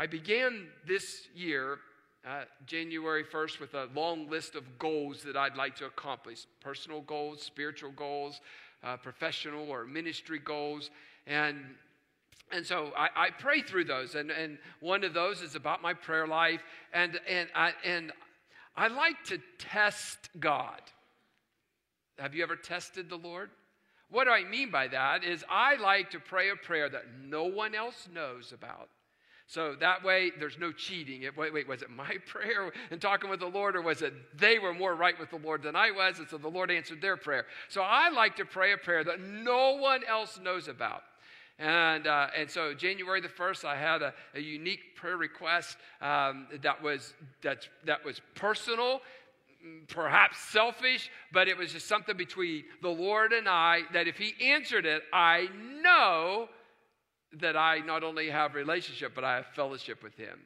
I 0.00 0.06
began 0.06 0.68
this 0.86 1.26
year, 1.34 1.78
uh, 2.24 2.44
January 2.66 3.24
1st, 3.24 3.58
with 3.58 3.74
a 3.74 3.88
long 3.96 4.30
list 4.30 4.54
of 4.54 4.78
goals 4.78 5.24
that 5.24 5.36
I'd 5.36 5.56
like 5.56 5.74
to 5.76 5.86
accomplish 5.86 6.46
personal 6.60 7.00
goals, 7.00 7.42
spiritual 7.42 7.90
goals, 7.90 8.40
uh, 8.84 8.96
professional 8.96 9.68
or 9.68 9.84
ministry 9.86 10.38
goals. 10.38 10.90
And 11.26 11.56
and 12.52 12.64
so 12.64 12.92
I, 12.96 13.08
I, 13.14 13.30
pray 13.30 13.60
through 13.60 13.84
those, 13.84 14.14
and, 14.14 14.30
and 14.30 14.56
one 14.80 15.04
of 15.04 15.12
those 15.12 15.42
is 15.42 15.54
about 15.54 15.82
my 15.82 15.92
prayer 15.92 16.26
life, 16.26 16.62
and, 16.94 17.20
and, 17.28 17.46
I, 17.54 17.72
and 17.84 18.10
I 18.74 18.88
like 18.88 19.22
to 19.24 19.38
test 19.58 20.30
God. 20.40 20.80
Have 22.18 22.34
you 22.34 22.42
ever 22.42 22.56
tested 22.56 23.10
the 23.10 23.18
Lord? 23.18 23.50
What 24.08 24.24
do 24.24 24.30
I 24.30 24.44
mean 24.44 24.70
by 24.70 24.88
that 24.88 25.24
is 25.24 25.44
I 25.50 25.76
like 25.76 26.08
to 26.12 26.20
pray 26.20 26.48
a 26.48 26.56
prayer 26.56 26.88
that 26.88 27.04
no 27.22 27.44
one 27.44 27.74
else 27.74 28.08
knows 28.10 28.50
about. 28.52 28.88
So 29.48 29.74
that 29.80 30.04
way, 30.04 30.30
there's 30.38 30.58
no 30.58 30.72
cheating. 30.72 31.22
It, 31.22 31.34
wait, 31.34 31.54
wait, 31.54 31.66
was 31.66 31.80
it 31.80 31.88
my 31.88 32.16
prayer 32.26 32.70
and 32.90 33.00
talking 33.00 33.30
with 33.30 33.40
the 33.40 33.46
Lord, 33.46 33.76
or 33.76 33.82
was 33.82 34.02
it 34.02 34.12
they 34.38 34.58
were 34.58 34.74
more 34.74 34.94
right 34.94 35.18
with 35.18 35.30
the 35.30 35.38
Lord 35.38 35.62
than 35.62 35.74
I 35.74 35.90
was, 35.90 36.18
and 36.18 36.28
so 36.28 36.36
the 36.36 36.48
Lord 36.48 36.70
answered 36.70 37.00
their 37.00 37.16
prayer? 37.16 37.46
So 37.68 37.80
I 37.80 38.10
like 38.10 38.36
to 38.36 38.44
pray 38.44 38.74
a 38.74 38.76
prayer 38.76 39.02
that 39.04 39.20
no 39.20 39.76
one 39.76 40.02
else 40.06 40.38
knows 40.38 40.68
about. 40.68 41.02
And, 41.58 42.06
uh, 42.06 42.28
and 42.36 42.48
so 42.48 42.74
January 42.74 43.22
the 43.22 43.28
1st, 43.28 43.64
I 43.64 43.74
had 43.74 44.02
a, 44.02 44.12
a 44.34 44.40
unique 44.40 44.94
prayer 44.94 45.16
request 45.16 45.78
um, 46.02 46.46
that, 46.62 46.80
was, 46.82 47.14
that, 47.42 47.66
that 47.86 48.04
was 48.04 48.20
personal, 48.34 49.00
perhaps 49.88 50.38
selfish, 50.38 51.10
but 51.32 51.48
it 51.48 51.56
was 51.56 51.72
just 51.72 51.88
something 51.88 52.16
between 52.16 52.64
the 52.82 52.90
Lord 52.90 53.32
and 53.32 53.48
I 53.48 53.80
that 53.94 54.06
if 54.06 54.18
He 54.18 54.34
answered 54.52 54.84
it, 54.84 55.02
I 55.12 55.48
know 55.82 56.48
that 57.34 57.56
I 57.56 57.78
not 57.80 58.02
only 58.02 58.30
have 58.30 58.54
relationship, 58.54 59.12
but 59.14 59.24
I 59.24 59.36
have 59.36 59.46
fellowship 59.54 60.02
with 60.02 60.16
Him. 60.16 60.38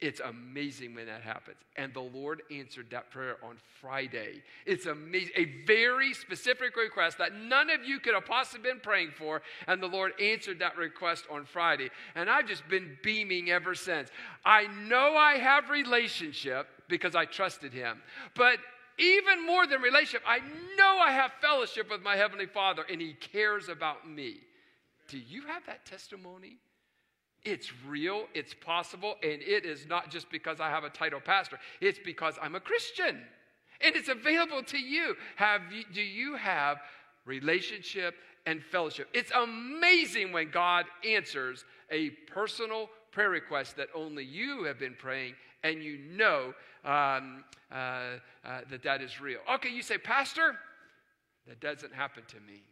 It's 0.00 0.20
amazing 0.20 0.94
when 0.94 1.06
that 1.06 1.22
happens. 1.22 1.56
And 1.76 1.94
the 1.94 2.00
Lord 2.00 2.42
answered 2.50 2.88
that 2.90 3.10
prayer 3.10 3.36
on 3.42 3.56
Friday. 3.80 4.42
It's 4.66 4.86
amazing. 4.86 5.32
A 5.36 5.64
very 5.66 6.12
specific 6.12 6.76
request 6.76 7.18
that 7.18 7.34
none 7.34 7.70
of 7.70 7.84
you 7.84 8.00
could 8.00 8.12
have 8.12 8.26
possibly 8.26 8.70
been 8.70 8.80
praying 8.80 9.12
for. 9.16 9.40
And 9.66 9.82
the 9.82 9.86
Lord 9.86 10.12
answered 10.20 10.58
that 10.58 10.76
request 10.76 11.24
on 11.30 11.46
Friday. 11.46 11.90
And 12.16 12.28
I've 12.28 12.46
just 12.46 12.68
been 12.68 12.98
beaming 13.02 13.50
ever 13.50 13.74
since. 13.74 14.10
I 14.44 14.66
know 14.66 15.16
I 15.16 15.34
have 15.38 15.70
relationship 15.70 16.66
because 16.88 17.14
I 17.14 17.24
trusted 17.24 17.72
Him. 17.72 18.02
But 18.34 18.58
even 18.98 19.46
more 19.46 19.66
than 19.66 19.80
relationship, 19.80 20.22
I 20.26 20.40
know 20.76 20.98
I 20.98 21.12
have 21.12 21.32
fellowship 21.40 21.88
with 21.90 22.02
my 22.02 22.16
Heavenly 22.16 22.46
Father 22.46 22.84
and 22.90 23.00
He 23.00 23.14
cares 23.14 23.68
about 23.68 24.08
me. 24.08 24.40
Do 25.08 25.18
you 25.18 25.42
have 25.42 25.64
that 25.66 25.84
testimony? 25.84 26.58
It's 27.44 27.70
real, 27.86 28.24
it's 28.32 28.54
possible, 28.54 29.16
and 29.22 29.42
it 29.42 29.66
is 29.66 29.86
not 29.86 30.10
just 30.10 30.30
because 30.30 30.60
I 30.60 30.70
have 30.70 30.84
a 30.84 30.88
title 30.88 31.20
pastor. 31.20 31.58
It's 31.80 31.98
because 31.98 32.36
I'm 32.40 32.54
a 32.54 32.60
Christian. 32.60 33.20
And 33.82 33.94
it's 33.94 34.08
available 34.08 34.62
to 34.62 34.78
you. 34.78 35.14
Have 35.36 35.60
you, 35.70 35.84
do 35.92 36.00
you 36.00 36.36
have 36.36 36.78
relationship 37.26 38.14
and 38.46 38.62
fellowship? 38.62 39.08
It's 39.12 39.30
amazing 39.32 40.32
when 40.32 40.50
God 40.50 40.86
answers 41.06 41.66
a 41.90 42.10
personal 42.32 42.88
prayer 43.12 43.30
request 43.30 43.76
that 43.76 43.88
only 43.94 44.24
you 44.24 44.64
have 44.64 44.78
been 44.78 44.96
praying 44.98 45.34
and 45.62 45.82
you 45.82 45.98
know 45.98 46.54
um, 46.84 47.44
uh, 47.70 47.74
uh, 47.74 48.60
that 48.70 48.82
that 48.84 49.02
is 49.02 49.20
real. 49.20 49.40
Okay, 49.54 49.70
you 49.70 49.82
say, 49.82 49.98
Pastor, 49.98 50.56
that 51.46 51.60
doesn't 51.60 51.92
happen 51.92 52.22
to 52.28 52.36
me. 52.40 52.62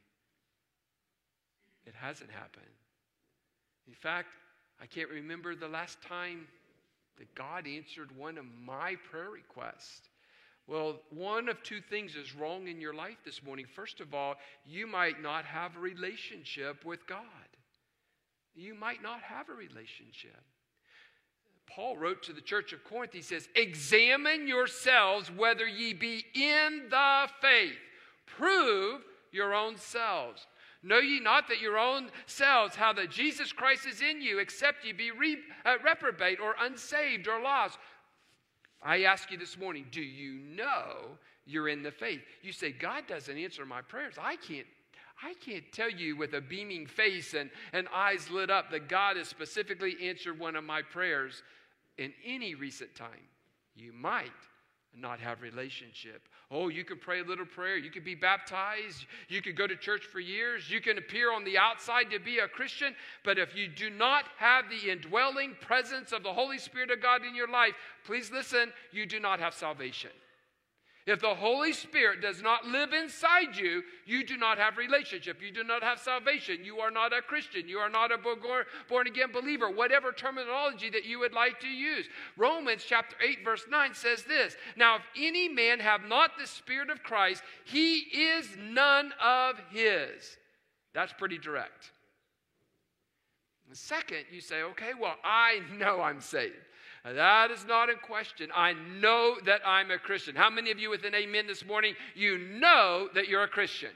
It 1.86 1.94
hasn't 1.94 2.30
happened. 2.30 2.64
In 3.86 3.94
fact, 3.94 4.28
I 4.80 4.86
can't 4.86 5.10
remember 5.10 5.54
the 5.54 5.68
last 5.68 6.00
time 6.02 6.46
that 7.18 7.34
God 7.34 7.66
answered 7.66 8.16
one 8.16 8.38
of 8.38 8.44
my 8.64 8.96
prayer 9.10 9.30
requests. 9.30 10.08
Well, 10.66 11.00
one 11.10 11.48
of 11.48 11.62
two 11.62 11.80
things 11.80 12.14
is 12.14 12.34
wrong 12.34 12.68
in 12.68 12.80
your 12.80 12.94
life 12.94 13.18
this 13.24 13.42
morning. 13.42 13.66
First 13.66 14.00
of 14.00 14.14
all, 14.14 14.36
you 14.64 14.86
might 14.86 15.20
not 15.20 15.44
have 15.44 15.76
a 15.76 15.80
relationship 15.80 16.84
with 16.84 17.06
God. 17.06 17.18
You 18.54 18.74
might 18.74 19.02
not 19.02 19.20
have 19.20 19.48
a 19.48 19.54
relationship. 19.54 20.40
Paul 21.66 21.96
wrote 21.96 22.22
to 22.24 22.32
the 22.32 22.40
church 22.40 22.72
of 22.72 22.84
Corinth, 22.84 23.12
he 23.12 23.22
says, 23.22 23.48
Examine 23.56 24.46
yourselves 24.46 25.30
whether 25.30 25.66
ye 25.66 25.94
be 25.94 26.24
in 26.34 26.84
the 26.90 27.28
faith. 27.40 27.78
Prove 28.26 29.02
your 29.30 29.54
own 29.54 29.76
selves. 29.76 30.46
Know 30.82 30.98
ye 30.98 31.20
not 31.20 31.46
that 31.48 31.60
your 31.60 31.78
own 31.78 32.10
selves, 32.26 32.74
how 32.74 32.92
that 32.94 33.10
Jesus 33.10 33.52
Christ 33.52 33.86
is 33.86 34.02
in 34.02 34.20
you, 34.20 34.40
except 34.40 34.84
ye 34.84 34.92
be 34.92 35.12
re, 35.12 35.38
uh, 35.64 35.76
reprobate 35.84 36.40
or 36.40 36.56
unsaved 36.60 37.28
or 37.28 37.40
lost? 37.40 37.78
I 38.82 39.04
ask 39.04 39.30
you 39.30 39.38
this 39.38 39.56
morning, 39.56 39.86
do 39.92 40.00
you 40.00 40.32
know 40.34 41.18
you're 41.46 41.68
in 41.68 41.84
the 41.84 41.92
faith? 41.92 42.22
You 42.42 42.52
say, 42.52 42.72
God 42.72 43.06
doesn't 43.06 43.38
answer 43.38 43.64
my 43.64 43.80
prayers. 43.80 44.14
I 44.20 44.36
can't. 44.36 44.66
I 45.24 45.34
can't 45.34 45.70
tell 45.72 45.90
you 45.90 46.16
with 46.16 46.34
a 46.34 46.40
beaming 46.40 46.84
face 46.84 47.34
and, 47.34 47.48
and 47.72 47.86
eyes 47.94 48.28
lit 48.28 48.50
up 48.50 48.72
that 48.72 48.88
God 48.88 49.16
has 49.16 49.28
specifically 49.28 49.94
answered 50.02 50.36
one 50.36 50.56
of 50.56 50.64
my 50.64 50.82
prayers 50.82 51.44
in 51.96 52.12
any 52.26 52.56
recent 52.56 52.92
time. 52.96 53.28
You 53.76 53.92
might 53.92 54.32
not 54.96 55.20
have 55.20 55.40
relationship. 55.40 56.28
Oh, 56.50 56.68
you 56.68 56.84
could 56.84 57.00
pray 57.00 57.20
a 57.20 57.24
little 57.24 57.46
prayer. 57.46 57.76
You 57.76 57.90
could 57.90 58.04
be 58.04 58.14
baptized. 58.14 59.06
You 59.28 59.40
could 59.40 59.56
go 59.56 59.66
to 59.66 59.74
church 59.74 60.04
for 60.04 60.20
years. 60.20 60.70
You 60.70 60.80
can 60.80 60.98
appear 60.98 61.32
on 61.32 61.44
the 61.44 61.56
outside 61.56 62.10
to 62.10 62.18
be 62.18 62.38
a 62.38 62.48
Christian. 62.48 62.94
But 63.24 63.38
if 63.38 63.56
you 63.56 63.68
do 63.68 63.88
not 63.88 64.24
have 64.36 64.66
the 64.68 64.90
indwelling 64.90 65.56
presence 65.60 66.12
of 66.12 66.22
the 66.22 66.32
Holy 66.32 66.58
Spirit 66.58 66.90
of 66.90 67.00
God 67.00 67.24
in 67.24 67.34
your 67.34 67.48
life, 67.48 67.74
please 68.04 68.30
listen, 68.30 68.72
you 68.90 69.06
do 69.06 69.18
not 69.18 69.40
have 69.40 69.54
salvation. 69.54 70.10
If 71.04 71.20
the 71.20 71.34
Holy 71.34 71.72
Spirit 71.72 72.20
does 72.20 72.42
not 72.42 72.64
live 72.64 72.92
inside 72.92 73.56
you, 73.56 73.82
you 74.06 74.24
do 74.24 74.36
not 74.36 74.56
have 74.58 74.76
relationship. 74.76 75.42
You 75.42 75.50
do 75.50 75.64
not 75.64 75.82
have 75.82 75.98
salvation. 75.98 76.64
You 76.64 76.78
are 76.78 76.92
not 76.92 77.12
a 77.12 77.20
Christian. 77.20 77.68
You 77.68 77.78
are 77.78 77.88
not 77.88 78.12
a 78.12 78.18
born 78.18 79.06
again 79.08 79.32
believer, 79.32 79.68
whatever 79.68 80.12
terminology 80.12 80.90
that 80.90 81.04
you 81.04 81.18
would 81.18 81.32
like 81.32 81.58
to 81.60 81.66
use. 81.66 82.06
Romans 82.36 82.84
chapter 82.86 83.16
8, 83.20 83.44
verse 83.44 83.64
9 83.68 83.94
says 83.94 84.22
this 84.22 84.56
Now, 84.76 84.96
if 84.96 85.02
any 85.16 85.48
man 85.48 85.80
have 85.80 86.04
not 86.04 86.38
the 86.38 86.46
Spirit 86.46 86.88
of 86.88 87.02
Christ, 87.02 87.42
he 87.64 87.98
is 87.98 88.48
none 88.56 89.12
of 89.20 89.56
his. 89.70 90.36
That's 90.94 91.12
pretty 91.12 91.38
direct. 91.38 91.90
Second, 93.72 94.26
you 94.30 94.40
say, 94.40 94.62
okay, 94.62 94.90
well, 95.00 95.16
I 95.24 95.60
know 95.78 96.02
I'm 96.02 96.20
saved. 96.20 96.54
That 97.04 97.50
is 97.50 97.66
not 97.66 97.90
in 97.90 97.96
question. 97.96 98.50
I 98.54 98.74
know 99.00 99.36
that 99.44 99.60
I'm 99.66 99.90
a 99.90 99.98
Christian. 99.98 100.36
How 100.36 100.50
many 100.50 100.70
of 100.70 100.78
you 100.78 100.88
with 100.88 101.04
an 101.04 101.14
amen 101.14 101.46
this 101.48 101.64
morning, 101.64 101.94
you 102.14 102.38
know 102.38 103.08
that 103.14 103.28
you're 103.28 103.42
a 103.42 103.48
Christian? 103.48 103.90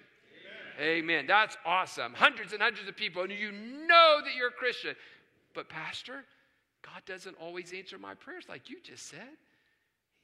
Amen. 0.80 1.04
amen. 1.04 1.26
That's 1.26 1.56
awesome. 1.64 2.14
Hundreds 2.14 2.52
and 2.52 2.60
hundreds 2.60 2.88
of 2.88 2.96
people, 2.96 3.22
and 3.22 3.30
you 3.30 3.52
know 3.52 4.20
that 4.25 4.34
you're 4.36 4.48
a 4.48 4.52
Christian. 4.52 4.96
But, 5.54 5.68
Pastor, 5.68 6.25
God 6.82 7.02
doesn't 7.06 7.36
always 7.40 7.72
answer 7.72 7.96
my 7.96 8.14
prayers 8.14 8.44
like 8.48 8.68
you 8.68 8.78
just 8.82 9.06
said. 9.06 9.36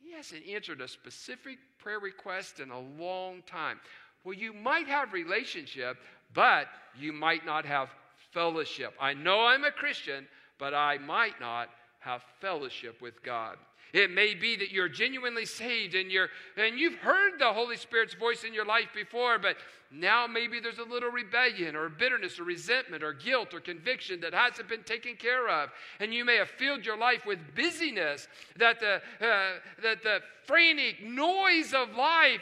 He 0.01 0.13
hasn't 0.13 0.45
answered 0.49 0.81
a 0.81 0.89
specific 0.89 1.59
prayer 1.79 2.01
request 2.01 2.59
in 2.59 2.71
a 2.71 2.81
long 2.81 3.43
time. 3.47 3.79
Well, 4.25 4.35
you 4.35 4.53
might 4.53 4.89
have 4.89 5.13
relationship, 5.13 5.99
but 6.35 6.67
you 6.99 7.13
might 7.13 7.47
not 7.47 7.65
have 7.65 7.91
fellowship. 8.33 8.95
I 9.01 9.15
know 9.15 9.47
I'm 9.47 9.65
a 9.65 9.71
Christian, 9.71 10.27
but 10.59 10.75
I 10.75 10.99
might 10.99 11.41
not 11.41 11.69
have 12.03 12.23
fellowship 12.41 13.01
with 13.01 13.23
God. 13.23 13.57
It 13.93 14.11
may 14.11 14.35
be 14.35 14.57
that 14.57 14.73
you're 14.73 14.89
genuinely 14.89 15.45
saved 15.45 15.95
and 15.95 16.11
you're 16.11 16.29
and 16.57 16.79
you've 16.79 16.95
heard 16.95 17.39
the 17.39 17.53
Holy 17.53 17.77
Spirit's 17.77 18.15
voice 18.15 18.43
in 18.43 18.55
your 18.55 18.65
life 18.65 18.89
before, 18.95 19.39
but 19.39 19.57
now 19.91 20.27
maybe 20.27 20.61
there's 20.61 20.79
a 20.79 20.85
little 20.85 21.11
rebellion 21.11 21.77
or 21.77 21.91
bitterness 21.91 22.41
or 22.41 22.45
resentment 22.45 23.03
or 23.03 23.13
guilt 23.13 23.53
or 23.53 23.61
conviction 23.61 24.21
that 24.23 24.33
hasn't 24.33 24.69
been 24.69 24.83
taken 24.85 25.15
care 25.17 25.47
of. 25.47 25.69
And 26.01 26.15
you 26.15 26.25
may 26.25 26.37
have 26.37 26.49
filled 26.49 26.87
your 26.87 26.97
life 26.97 27.27
with 27.27 27.39
busyness, 27.55 28.29
that 28.57 28.81
the, 28.81 28.95
uh, 29.21 29.59
that 29.83 30.03
the 30.03 30.21
frantic 30.45 31.05
noise 31.05 31.75
of 31.75 31.95
life 31.95 32.41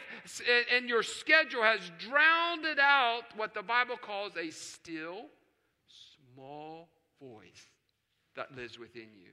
and 0.73 0.87
your 0.87 1.03
schedule 1.03 1.63
has 1.63 1.81
drowned 1.99 2.63
it 2.63 2.79
out 2.79 3.23
what 3.35 3.53
the 3.53 3.61
Bible 3.61 3.97
calls 3.97 4.31
a 4.37 4.49
still, 4.51 5.25
small 6.33 6.87
voice 7.21 7.67
that 8.37 8.55
lives 8.55 8.79
within 8.79 9.09
you. 9.19 9.31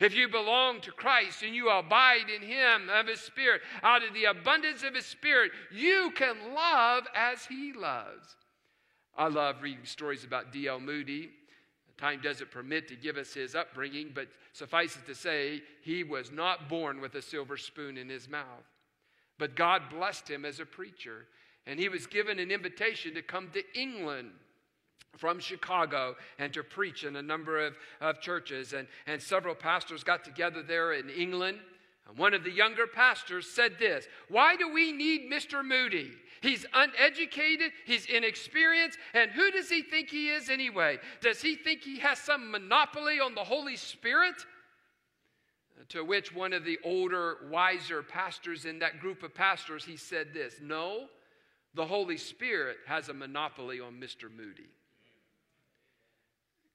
If 0.00 0.14
you 0.14 0.28
belong 0.28 0.80
to 0.82 0.92
Christ 0.92 1.42
and 1.42 1.54
you 1.54 1.70
abide 1.70 2.28
in 2.34 2.42
Him 2.42 2.88
of 2.92 3.06
His 3.06 3.20
Spirit, 3.20 3.62
out 3.82 4.04
of 4.04 4.14
the 4.14 4.24
abundance 4.24 4.82
of 4.82 4.94
His 4.94 5.06
Spirit, 5.06 5.52
you 5.72 6.12
can 6.14 6.54
love 6.54 7.04
as 7.14 7.46
He 7.46 7.72
loves. 7.72 8.36
I 9.16 9.28
love 9.28 9.62
reading 9.62 9.84
stories 9.84 10.24
about 10.24 10.52
D.L. 10.52 10.80
Moody. 10.80 11.30
Time 11.96 12.20
doesn't 12.22 12.50
permit 12.50 12.88
to 12.88 12.96
give 12.96 13.16
us 13.16 13.32
his 13.32 13.54
upbringing, 13.54 14.10
but 14.14 14.28
suffice 14.52 14.96
it 14.96 15.06
to 15.06 15.14
say, 15.14 15.62
he 15.82 16.04
was 16.04 16.30
not 16.30 16.68
born 16.68 17.00
with 17.00 17.14
a 17.14 17.22
silver 17.22 17.56
spoon 17.56 17.96
in 17.96 18.08
his 18.08 18.28
mouth. 18.28 18.44
But 19.38 19.56
God 19.56 19.88
blessed 19.90 20.30
him 20.30 20.44
as 20.44 20.60
a 20.60 20.66
preacher, 20.66 21.26
and 21.66 21.80
he 21.80 21.88
was 21.88 22.06
given 22.06 22.38
an 22.38 22.50
invitation 22.50 23.14
to 23.14 23.22
come 23.22 23.50
to 23.52 23.62
England 23.78 24.32
from 25.16 25.40
Chicago 25.40 26.16
and 26.38 26.52
to 26.52 26.62
preach 26.62 27.04
in 27.04 27.16
a 27.16 27.22
number 27.22 27.64
of, 27.64 27.76
of 28.00 28.20
churches. 28.20 28.72
And, 28.72 28.86
and 29.06 29.20
several 29.20 29.54
pastors 29.54 30.04
got 30.04 30.24
together 30.24 30.62
there 30.62 30.92
in 30.92 31.08
England. 31.10 31.58
And 32.08 32.18
one 32.18 32.34
of 32.34 32.44
the 32.44 32.50
younger 32.50 32.86
pastors 32.86 33.48
said 33.48 33.78
this 33.78 34.06
Why 34.28 34.56
do 34.56 34.72
we 34.72 34.92
need 34.92 35.30
Mr. 35.30 35.64
Moody? 35.64 36.12
He's 36.42 36.66
uneducated, 36.74 37.72
he's 37.86 38.06
inexperienced, 38.06 38.98
and 39.14 39.30
who 39.30 39.50
does 39.50 39.70
he 39.70 39.82
think 39.82 40.10
he 40.10 40.28
is 40.28 40.50
anyway? 40.50 40.98
Does 41.20 41.40
he 41.40 41.56
think 41.56 41.82
he 41.82 41.98
has 42.00 42.18
some 42.18 42.50
monopoly 42.50 43.18
on 43.18 43.34
the 43.34 43.42
Holy 43.42 43.76
Spirit? 43.76 44.34
To 45.90 46.04
which 46.04 46.34
one 46.34 46.52
of 46.52 46.64
the 46.64 46.78
older, 46.84 47.38
wiser 47.50 48.02
pastors 48.02 48.64
in 48.64 48.78
that 48.80 49.00
group 49.00 49.22
of 49.22 49.34
pastors, 49.34 49.84
he 49.84 49.96
said 49.96 50.34
this 50.34 50.56
No, 50.62 51.06
the 51.74 51.86
Holy 51.86 52.16
Spirit 52.16 52.78
has 52.86 53.08
a 53.08 53.14
monopoly 53.14 53.80
on 53.80 53.94
Mr. 53.94 54.30
Moody. 54.34 54.68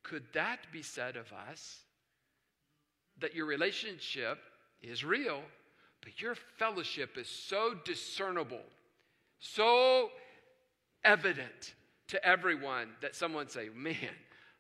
Could 0.04 0.26
that 0.34 0.60
be 0.72 0.82
said 0.82 1.16
of 1.16 1.32
us? 1.50 1.80
That 3.20 3.36
your 3.36 3.46
relationship 3.46 4.40
is 4.82 5.04
real, 5.04 5.42
but 6.02 6.22
your 6.22 6.36
fellowship 6.36 7.18
is 7.18 7.30
so 7.30 7.76
discernible, 7.86 8.64
so 9.40 10.10
evident 11.04 11.76
to 12.08 12.26
everyone 12.26 12.96
that 13.02 13.16
someone 13.16 13.48
say, 13.48 13.70
"Man, 13.70 14.16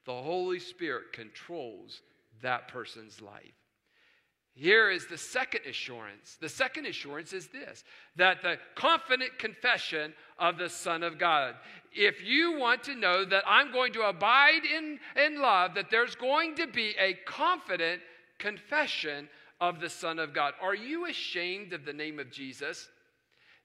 the 0.06 0.22
Holy 0.22 0.60
Spirit 0.60 1.12
controls 1.14 2.02
that 2.42 2.68
person's 2.68 3.22
life." 3.22 3.61
Here 4.53 4.91
is 4.91 5.08
the 5.08 5.17
second 5.17 5.62
assurance. 5.65 6.38
The 6.41 6.50
second 6.50 6.86
assurance 6.86 7.31
is 7.31 7.48
this 7.48 7.84
that 8.17 8.41
the 8.41 8.58
confident 8.75 9.39
confession 9.39 10.13
of 10.38 10.58
the 10.58 10.70
Son 10.70 11.03
of 11.03 11.17
God. 11.17 11.55
If 11.93 12.24
you 12.24 12.58
want 12.58 12.84
to 12.84 12.96
know 12.96 13.24
that 13.25 13.43
I'm 13.48 13.72
going 13.72 13.93
to 13.93 14.01
abide 14.01 14.65
in, 14.65 15.00
in 15.15 15.41
love, 15.41 15.75
that 15.75 15.89
there's 15.89 16.15
going 16.15 16.55
to 16.55 16.67
be 16.67 16.96
a 17.00 17.13
confident 17.25 18.01
confession 18.39 19.29
of 19.62 19.79
the 19.79 19.89
Son 19.89 20.20
of 20.20 20.34
God. 20.34 20.53
Are 20.62 20.75
you 20.75 21.05
ashamed 21.05 21.72
of 21.72 21.86
the 21.86 21.93
name 21.93 22.20
of 22.20 22.31
Jesus? 22.31 22.89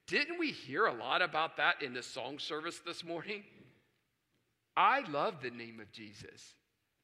Didn't 0.06 0.38
we 0.38 0.52
hear 0.52 0.86
a 0.86 0.94
lot 0.94 1.20
about 1.20 1.56
that 1.56 1.82
in 1.82 1.94
the 1.94 2.02
song 2.02 2.38
service 2.38 2.80
this 2.84 3.02
morning? 3.02 3.42
I 4.76 5.00
love 5.08 5.42
the 5.42 5.50
name 5.50 5.80
of 5.80 5.90
Jesus 5.90 6.54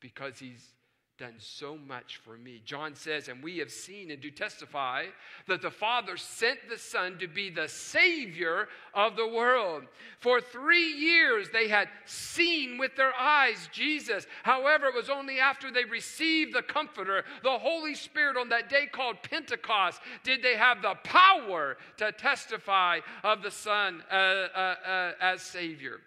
because 0.00 0.38
he's 0.38 0.74
done 1.22 1.34
so 1.38 1.78
much 1.86 2.16
for 2.16 2.36
me. 2.36 2.60
John 2.64 2.96
says, 2.96 3.28
and 3.28 3.44
we 3.44 3.58
have 3.58 3.70
seen 3.70 4.10
and 4.10 4.20
do 4.20 4.28
testify 4.28 5.04
that 5.46 5.62
the 5.62 5.70
Father 5.70 6.16
sent 6.16 6.58
the 6.68 6.76
Son 6.76 7.16
to 7.20 7.28
be 7.28 7.48
the 7.48 7.68
Savior 7.68 8.66
of 8.92 9.14
the 9.14 9.28
world. 9.28 9.84
For 10.18 10.40
three 10.40 10.92
years 10.92 11.46
they 11.52 11.68
had 11.68 11.86
seen 12.06 12.76
with 12.76 12.96
their 12.96 13.14
eyes 13.14 13.68
Jesus. 13.70 14.26
However, 14.42 14.86
it 14.86 14.96
was 14.96 15.10
only 15.10 15.38
after 15.38 15.70
they 15.70 15.84
received 15.84 16.56
the 16.56 16.62
Comforter, 16.62 17.22
the 17.44 17.56
Holy 17.56 17.94
Spirit, 17.94 18.36
on 18.36 18.48
that 18.48 18.68
day 18.68 18.86
called 18.90 19.22
Pentecost, 19.22 20.00
did 20.24 20.42
they 20.42 20.56
have 20.56 20.82
the 20.82 20.96
power 21.04 21.76
to 21.98 22.10
testify 22.10 22.98
of 23.22 23.44
the 23.44 23.50
Son 23.52 24.02
uh, 24.10 24.14
uh, 24.14 24.74
uh, 24.84 25.12
as 25.20 25.40
Savior. 25.40 26.00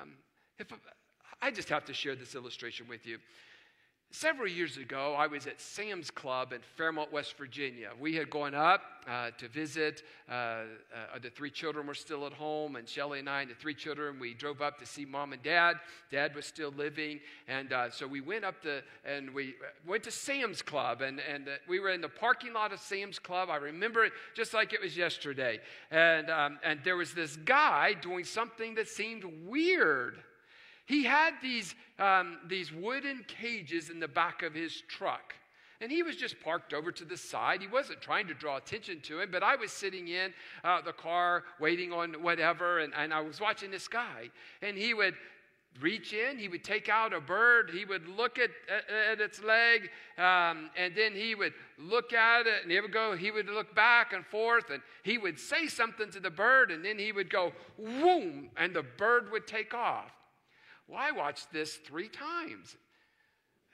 Um, 0.00 0.14
if, 0.58 0.66
I 1.40 1.52
just 1.52 1.68
have 1.68 1.84
to 1.84 1.94
share 1.94 2.16
this 2.16 2.34
illustration 2.34 2.88
with 2.88 3.06
you. 3.06 3.18
Several 4.14 4.46
years 4.46 4.76
ago, 4.76 5.14
I 5.16 5.26
was 5.26 5.46
at 5.46 5.58
Sam's 5.58 6.10
Club 6.10 6.52
in 6.52 6.60
Fairmont, 6.76 7.10
West 7.10 7.34
Virginia. 7.38 7.92
We 7.98 8.14
had 8.14 8.28
gone 8.28 8.54
up 8.54 8.82
uh, 9.08 9.30
to 9.38 9.48
visit. 9.48 10.02
Uh, 10.28 10.32
uh, 10.32 10.64
the 11.22 11.30
three 11.30 11.48
children 11.48 11.86
were 11.86 11.94
still 11.94 12.26
at 12.26 12.34
home, 12.34 12.76
and 12.76 12.86
Shelly 12.86 13.20
and 13.20 13.28
I, 13.28 13.40
and 13.40 13.50
the 13.50 13.54
three 13.54 13.72
children, 13.72 14.20
we 14.20 14.34
drove 14.34 14.60
up 14.60 14.78
to 14.80 14.86
see 14.86 15.06
mom 15.06 15.32
and 15.32 15.42
dad. 15.42 15.78
Dad 16.10 16.34
was 16.34 16.44
still 16.44 16.72
living, 16.76 17.20
and 17.48 17.72
uh, 17.72 17.88
so 17.88 18.06
we 18.06 18.20
went 18.20 18.44
up 18.44 18.60
to 18.64 18.82
and 19.06 19.32
we 19.32 19.54
went 19.86 20.02
to 20.04 20.10
Sam's 20.10 20.60
Club, 20.60 21.00
and 21.00 21.18
and 21.18 21.48
uh, 21.48 21.52
we 21.66 21.80
were 21.80 21.88
in 21.88 22.02
the 22.02 22.08
parking 22.10 22.52
lot 22.52 22.70
of 22.74 22.80
Sam's 22.80 23.18
Club. 23.18 23.48
I 23.48 23.56
remember 23.56 24.04
it 24.04 24.12
just 24.36 24.52
like 24.52 24.74
it 24.74 24.82
was 24.82 24.94
yesterday, 24.94 25.58
and 25.90 26.28
um, 26.28 26.58
and 26.62 26.80
there 26.84 26.96
was 26.96 27.14
this 27.14 27.36
guy 27.36 27.94
doing 27.94 28.24
something 28.24 28.74
that 28.74 28.88
seemed 28.88 29.24
weird. 29.46 30.22
He 30.86 31.04
had 31.04 31.34
these, 31.42 31.74
um, 31.98 32.38
these 32.48 32.72
wooden 32.72 33.24
cages 33.28 33.90
in 33.90 34.00
the 34.00 34.08
back 34.08 34.42
of 34.42 34.54
his 34.54 34.82
truck. 34.88 35.34
And 35.80 35.90
he 35.90 36.04
was 36.04 36.14
just 36.14 36.40
parked 36.40 36.74
over 36.74 36.92
to 36.92 37.04
the 37.04 37.16
side. 37.16 37.60
He 37.60 37.66
wasn't 37.66 38.00
trying 38.00 38.28
to 38.28 38.34
draw 38.34 38.56
attention 38.56 39.00
to 39.02 39.20
him, 39.20 39.30
but 39.32 39.42
I 39.42 39.56
was 39.56 39.72
sitting 39.72 40.06
in 40.06 40.32
uh, 40.62 40.80
the 40.80 40.92
car 40.92 41.42
waiting 41.58 41.92
on 41.92 42.22
whatever, 42.22 42.78
and, 42.78 42.92
and 42.96 43.12
I 43.12 43.20
was 43.20 43.40
watching 43.40 43.72
this 43.72 43.88
guy. 43.88 44.30
And 44.62 44.78
he 44.78 44.94
would 44.94 45.14
reach 45.80 46.12
in, 46.12 46.38
he 46.38 46.48
would 46.48 46.62
take 46.62 46.88
out 46.88 47.12
a 47.12 47.20
bird, 47.20 47.70
he 47.70 47.84
would 47.84 48.06
look 48.06 48.38
at, 48.38 48.50
at, 48.68 49.12
at 49.12 49.20
its 49.20 49.42
leg, 49.42 49.90
um, 50.18 50.70
and 50.76 50.94
then 50.94 51.14
he 51.14 51.34
would 51.34 51.54
look 51.78 52.12
at 52.12 52.46
it, 52.46 52.62
and 52.62 52.70
he 52.70 52.80
would 52.80 52.92
go, 52.92 53.16
he 53.16 53.30
would 53.30 53.48
look 53.48 53.74
back 53.74 54.12
and 54.12 54.24
forth, 54.26 54.70
and 54.70 54.82
he 55.02 55.18
would 55.18 55.38
say 55.38 55.66
something 55.66 56.10
to 56.10 56.20
the 56.20 56.30
bird, 56.30 56.70
and 56.70 56.84
then 56.84 56.98
he 56.98 57.10
would 57.10 57.30
go, 57.30 57.52
whoom, 57.76 58.50
and 58.56 58.74
the 58.74 58.82
bird 58.82 59.32
would 59.32 59.46
take 59.46 59.74
off. 59.74 60.12
Well, 60.88 60.98
I 61.00 61.10
watched 61.10 61.52
this 61.52 61.76
three 61.76 62.08
times. 62.08 62.76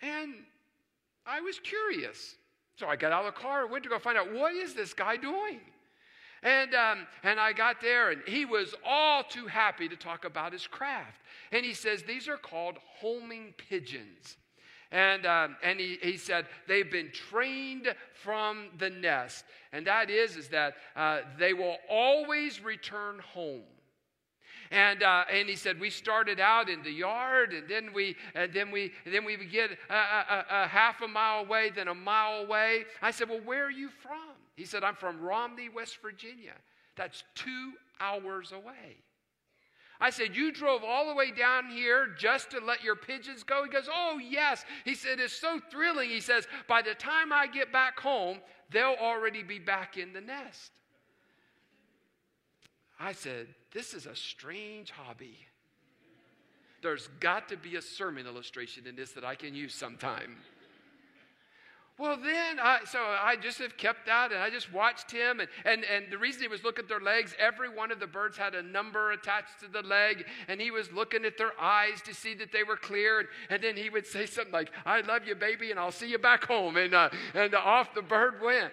And 0.03 0.35
I 1.27 1.41
was 1.41 1.59
curious. 1.59 2.37
So 2.77 2.87
I 2.87 2.97
got 2.97 3.13
out 3.13 3.27
of 3.27 3.35
the 3.35 3.41
car 3.41 3.63
and 3.63 3.71
went 3.71 3.85
to 3.85 3.91
go 3.91 3.99
find 3.99 4.17
out 4.17 4.33
what 4.33 4.55
is 4.55 4.75
this 4.75 4.95
guy 4.95 5.17
doing? 5.17 5.61
And, 6.43 6.75
um, 6.75 7.07
and 7.25 7.41
I 7.41 7.53
got 7.53 7.81
there, 7.81 8.11
and 8.13 8.23
he 8.27 8.45
was 8.45 8.75
all 8.87 9.25
too 9.25 9.47
happy 9.47 9.89
to 9.89 9.97
talk 9.97 10.25
about 10.25 10.53
his 10.53 10.67
craft. 10.69 11.21
And 11.51 11.65
he 11.65 11.75
says, 11.75 12.05
These 12.05 12.29
are 12.29 12.37
called 12.37 12.77
homing 13.01 13.55
pigeons. 13.57 14.37
And, 14.93 15.27
um, 15.27 15.57
and 15.63 15.81
he, 15.81 15.99
he 16.01 16.17
said, 16.17 16.47
They've 16.69 16.91
been 16.91 17.11
trained 17.13 17.93
from 18.23 18.69
the 18.79 18.91
nest. 18.91 19.45
And 19.73 19.87
that 19.89 20.11
is, 20.11 20.37
is 20.37 20.49
that 20.49 20.75
uh, 20.95 21.21
they 21.39 21.55
will 21.55 21.79
always 21.91 22.63
return 22.63 23.19
home. 23.19 23.65
And, 24.71 25.03
uh, 25.03 25.25
and 25.33 25.49
he 25.49 25.57
said, 25.57 25.81
we 25.81 25.91
started 25.91 26.41
out 26.41 26.69
in 26.69 26.83
the 26.83 26.91
yard, 26.91 27.53
and 27.53 27.69
then 27.69 27.93
we, 27.95 28.17
and 28.35 28.53
then 28.53 28.71
we, 28.71 28.93
and 29.05 29.15
then 29.15 29.25
we 29.25 29.37
would 29.37 29.51
get 29.51 29.71
a, 29.89 29.95
a, 29.95 30.45
a 30.51 30.67
half 30.69 31.01
a 31.01 31.09
mile 31.09 31.41
away, 31.41 31.71
then 31.75 31.89
a 31.89 31.95
mile 31.95 32.45
away. 32.45 32.85
I 33.01 33.11
said, 33.11 33.29
well, 33.29 33.41
where 33.45 33.65
are 33.65 33.71
you 33.71 33.89
from? 33.89 34.37
He 34.57 34.65
said, 34.65 34.85
I'm 34.85 34.97
from 34.97 35.21
Romney, 35.21 35.69
West 35.69 35.99
Virginia. 36.03 36.55
That's 36.97 37.23
two 37.35 37.73
hours 38.01 38.53
away. 38.53 38.97
I 40.01 40.11
said, 40.11 40.37
You 40.37 40.53
drove 40.53 40.85
all 40.85 41.09
the 41.09 41.15
way 41.15 41.33
down 41.33 41.71
here 41.71 42.09
just 42.17 42.51
to 42.51 42.61
let 42.61 42.85
your 42.85 42.95
pigeons 42.95 43.43
go? 43.43 43.65
He 43.65 43.71
goes, 43.71 43.89
Oh, 43.93 44.19
yes. 44.23 44.65
He 44.85 44.95
said, 44.95 45.19
It's 45.19 45.33
so 45.33 45.61
thrilling. 45.71 46.09
He 46.09 46.21
says, 46.21 46.47
By 46.69 46.83
the 46.83 46.95
time 46.95 47.33
I 47.33 47.47
get 47.47 47.73
back 47.73 47.99
home, 47.99 48.39
they'll 48.71 48.97
already 49.01 49.43
be 49.43 49.59
back 49.59 49.97
in 49.97 50.13
the 50.13 50.21
nest. 50.21 50.73
I 52.99 53.13
said, 53.13 53.47
This 53.73 53.95
is 53.95 54.07
a 54.07 54.17
strange 54.17 54.91
hobby. 54.91 55.37
There's 56.83 57.09
got 57.21 57.49
to 57.49 57.57
be 57.57 57.77
a 57.77 57.83
sermon 57.83 58.27
illustration 58.27 58.87
in 58.87 58.95
this 58.95 59.13
that 59.13 59.25
I 59.25 59.35
can 59.35 59.55
use 59.55 59.75
sometime. 59.75 60.37
Well, 61.99 62.17
then, 62.17 62.61
I, 62.61 62.79
so 62.85 63.01
I 63.01 63.35
just 63.35 63.59
have 63.59 63.77
kept 63.77 64.07
that 64.07 64.31
and 64.31 64.41
I 64.41 64.51
just 64.51 64.73
watched 64.73 65.11
him. 65.11 65.41
And, 65.41 65.49
and, 65.65 65.85
and 65.85 66.13
the 66.13 66.17
reason 66.17 66.43
he 66.43 66.49
was 66.49 66.63
looking 66.63 66.85
at 66.85 66.89
their 66.89 67.01
legs, 67.01 67.35
every 67.41 67.69
one 67.69 67.91
of 67.91 67.99
the 67.99 68.07
birds 68.07 68.39
had 68.39 68.55
a 68.55 68.63
number 68.63 69.11
attached 69.11 69.59
to 69.61 69.69
the 69.69 69.83
leg. 69.83 70.25
And 70.47 70.61
he 70.61 70.71
was 70.71 70.93
looking 70.93 71.25
at 71.25 71.37
their 71.37 71.61
eyes 71.61 72.01
to 72.03 72.15
see 72.15 72.35
that 72.35 72.53
they 72.53 72.63
were 72.63 72.77
clear. 72.77 73.19
And, 73.19 73.29
and 73.51 73.63
then 73.65 73.77
he 73.77 73.91
would 73.91 74.07
say 74.07 74.27
something 74.27 74.53
like, 74.53 74.71
I 74.87 75.01
love 75.01 75.27
you, 75.27 75.35
baby, 75.35 75.73
and 75.73 75.81
I'll 75.81 75.91
see 75.91 76.09
you 76.09 76.19
back 76.19 76.45
home. 76.45 76.77
And, 76.77 76.95
uh, 76.95 77.11
and 77.35 77.53
off 77.57 77.93
the 77.95 78.03
bird 78.03 78.41
went. 78.41 78.73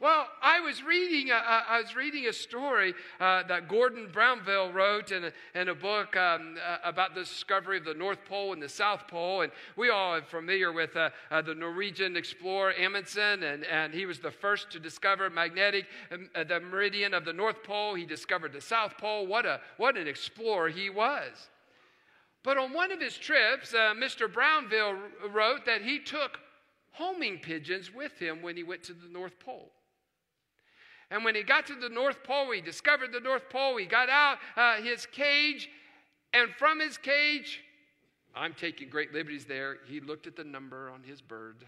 Well, 0.00 0.26
I 0.42 0.58
was 0.58 0.82
reading 0.82 1.30
I 1.32 1.80
was 1.80 1.94
reading 1.94 2.26
a 2.26 2.32
story 2.32 2.94
uh, 3.20 3.44
that 3.44 3.68
Gordon 3.68 4.10
Brownville 4.12 4.72
wrote 4.72 5.12
in 5.12 5.24
a, 5.24 5.32
in 5.54 5.68
a 5.68 5.74
book 5.74 6.16
um, 6.16 6.56
uh, 6.56 6.78
about 6.82 7.14
the 7.14 7.20
discovery 7.20 7.78
of 7.78 7.84
the 7.84 7.94
North 7.94 8.24
Pole 8.24 8.52
and 8.52 8.60
the 8.60 8.68
South 8.68 9.06
Pole. 9.06 9.42
And 9.42 9.52
we 9.76 9.90
all 9.90 10.14
are 10.14 10.22
familiar 10.22 10.72
with 10.72 10.96
uh, 10.96 11.10
uh 11.30 11.42
the 11.42 11.54
Norwegian 11.54 12.16
explorer 12.16 12.74
Amundsen, 12.76 13.44
and, 13.44 13.64
and 13.64 13.94
he 13.94 14.04
was 14.04 14.18
the 14.18 14.32
first 14.32 14.68
to 14.72 14.80
discover 14.80 15.30
magnetic, 15.30 15.86
um, 16.10 16.28
uh, 16.34 16.42
the 16.42 16.58
meridian 16.58 17.14
of 17.14 17.24
the 17.24 17.32
North 17.32 17.62
Pole. 17.62 17.94
He 17.94 18.04
discovered 18.04 18.52
the 18.52 18.60
South 18.60 18.98
Pole. 18.98 19.28
What, 19.28 19.46
a, 19.46 19.60
what 19.76 19.96
an 19.96 20.08
explorer 20.08 20.70
he 20.70 20.90
was. 20.90 21.48
But 22.42 22.58
on 22.58 22.72
one 22.72 22.90
of 22.90 23.00
his 23.00 23.16
trips, 23.16 23.72
uh, 23.72 23.94
Mr. 23.94 24.30
Brownville 24.30 24.98
wrote 25.32 25.64
that 25.66 25.82
he 25.82 26.00
took 26.00 26.40
homing 26.90 27.38
pigeons 27.38 27.94
with 27.94 28.18
him 28.18 28.42
when 28.42 28.56
he 28.56 28.64
went 28.64 28.82
to 28.82 28.92
the 28.92 29.08
North 29.08 29.38
Pole. 29.38 29.70
And 31.10 31.24
when 31.24 31.34
he 31.34 31.42
got 31.42 31.66
to 31.66 31.74
the 31.74 31.88
North 31.88 32.22
Pole, 32.24 32.50
he 32.52 32.60
discovered 32.60 33.12
the 33.12 33.20
North 33.20 33.48
Pole. 33.50 33.76
He 33.76 33.86
got 33.86 34.08
out 34.08 34.38
uh, 34.56 34.76
his 34.76 35.06
cage, 35.06 35.68
and 36.32 36.50
from 36.58 36.80
his 36.80 36.98
cage, 36.98 37.60
I'm 38.34 38.54
taking 38.54 38.88
great 38.88 39.12
liberties 39.12 39.44
there. 39.44 39.78
He 39.86 40.00
looked 40.00 40.26
at 40.26 40.36
the 40.36 40.44
number 40.44 40.90
on 40.90 41.02
his 41.02 41.20
bird, 41.20 41.64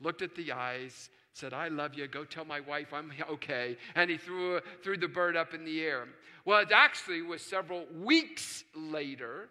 looked 0.00 0.22
at 0.22 0.34
the 0.34 0.52
eyes, 0.52 1.08
said, 1.32 1.52
I 1.52 1.68
love 1.68 1.94
you. 1.94 2.06
Go 2.06 2.24
tell 2.24 2.44
my 2.44 2.60
wife 2.60 2.92
I'm 2.92 3.12
okay. 3.30 3.76
And 3.94 4.10
he 4.10 4.16
threw, 4.16 4.60
threw 4.82 4.96
the 4.96 5.08
bird 5.08 5.36
up 5.36 5.54
in 5.54 5.64
the 5.64 5.80
air. 5.82 6.06
Well, 6.44 6.60
it 6.60 6.72
actually 6.72 7.22
was 7.22 7.42
several 7.42 7.86
weeks 8.02 8.64
later 8.74 9.48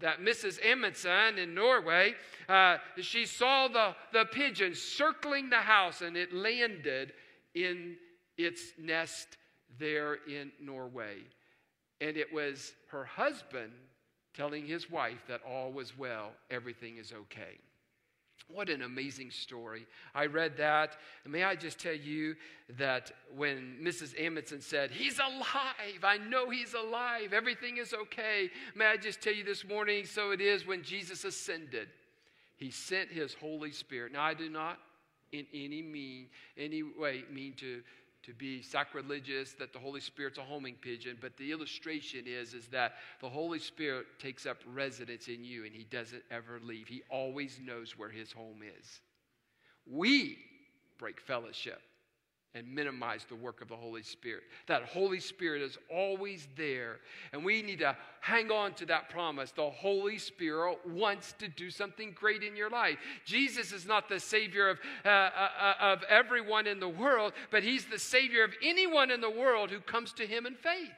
that 0.00 0.20
Mrs. 0.20 0.58
Amundsen 0.64 1.38
in 1.38 1.54
Norway, 1.54 2.14
uh, 2.48 2.78
she 3.00 3.24
saw 3.24 3.68
the, 3.68 3.94
the 4.12 4.26
pigeon 4.26 4.74
circling 4.74 5.50
the 5.50 5.56
house 5.56 6.02
and 6.02 6.16
it 6.16 6.32
landed 6.32 7.12
in 7.54 7.96
its 8.36 8.72
nest 8.78 9.36
there 9.78 10.18
in 10.28 10.52
Norway. 10.60 11.18
And 12.00 12.16
it 12.16 12.32
was 12.32 12.74
her 12.90 13.04
husband 13.04 13.72
telling 14.34 14.66
his 14.66 14.90
wife 14.90 15.24
that 15.28 15.40
all 15.48 15.72
was 15.72 15.96
well, 15.96 16.32
everything 16.50 16.98
is 16.98 17.12
okay. 17.12 17.58
What 18.48 18.70
an 18.70 18.82
amazing 18.82 19.32
story. 19.32 19.86
I 20.14 20.26
read 20.26 20.56
that. 20.58 20.96
And 21.24 21.32
may 21.32 21.42
I 21.42 21.56
just 21.56 21.80
tell 21.80 21.94
you 21.94 22.36
that 22.78 23.10
when 23.34 23.78
Mrs. 23.82 24.14
Amundsen 24.20 24.60
said, 24.60 24.92
He's 24.92 25.18
alive, 25.18 26.04
I 26.04 26.18
know 26.18 26.48
He's 26.48 26.74
alive, 26.74 27.32
everything 27.32 27.78
is 27.78 27.92
okay. 27.92 28.50
May 28.76 28.86
I 28.86 28.98
just 28.98 29.20
tell 29.20 29.32
you 29.32 29.42
this 29.42 29.64
morning, 29.64 30.04
so 30.04 30.30
it 30.30 30.40
is 30.40 30.64
when 30.64 30.84
Jesus 30.84 31.24
ascended, 31.24 31.88
He 32.56 32.70
sent 32.70 33.10
His 33.10 33.34
Holy 33.34 33.72
Spirit. 33.72 34.12
Now, 34.12 34.22
I 34.22 34.34
do 34.34 34.48
not 34.48 34.78
in 35.32 35.46
any 35.52 35.82
mean, 35.82 36.28
any 36.56 36.84
way 36.84 37.24
mean 37.32 37.54
to 37.54 37.82
to 38.26 38.34
be 38.34 38.60
sacrilegious 38.60 39.52
that 39.52 39.72
the 39.72 39.78
Holy 39.78 40.00
Spirit's 40.00 40.38
a 40.38 40.42
homing 40.42 40.74
pigeon, 40.74 41.16
but 41.20 41.36
the 41.36 41.52
illustration 41.52 42.24
is, 42.26 42.54
is 42.54 42.66
that 42.66 42.94
the 43.20 43.28
Holy 43.28 43.60
Spirit 43.60 44.06
takes 44.18 44.46
up 44.46 44.58
residence 44.66 45.28
in 45.28 45.44
you 45.44 45.64
and 45.64 45.72
he 45.72 45.84
doesn't 45.84 46.22
ever 46.30 46.60
leave. 46.62 46.88
He 46.88 47.02
always 47.08 47.60
knows 47.64 47.96
where 47.96 48.10
his 48.10 48.32
home 48.32 48.62
is. 48.78 49.00
We 49.86 50.38
break 50.98 51.20
fellowship 51.20 51.80
and 52.56 52.66
minimize 52.74 53.26
the 53.28 53.34
work 53.34 53.60
of 53.60 53.68
the 53.68 53.76
Holy 53.76 54.02
Spirit. 54.02 54.44
That 54.66 54.84
Holy 54.84 55.20
Spirit 55.20 55.60
is 55.60 55.76
always 55.92 56.48
there, 56.56 56.96
and 57.32 57.44
we 57.44 57.60
need 57.60 57.80
to 57.80 57.96
hang 58.20 58.50
on 58.50 58.72
to 58.74 58.86
that 58.86 59.10
promise. 59.10 59.52
The 59.52 59.68
Holy 59.68 60.16
Spirit 60.16 60.78
wants 60.86 61.34
to 61.38 61.48
do 61.48 61.70
something 61.70 62.12
great 62.12 62.42
in 62.42 62.56
your 62.56 62.70
life. 62.70 62.96
Jesus 63.26 63.72
is 63.72 63.86
not 63.86 64.08
the 64.08 64.18
Savior 64.18 64.70
of, 64.70 64.78
uh, 65.04 65.08
uh, 65.08 65.48
uh, 65.60 65.74
of 65.80 66.02
everyone 66.08 66.66
in 66.66 66.80
the 66.80 66.88
world, 66.88 67.34
but 67.50 67.62
He's 67.62 67.84
the 67.84 67.98
Savior 67.98 68.42
of 68.42 68.54
anyone 68.62 69.10
in 69.10 69.20
the 69.20 69.30
world 69.30 69.70
who 69.70 69.80
comes 69.80 70.12
to 70.14 70.26
Him 70.26 70.46
in 70.46 70.54
faith. 70.54 70.90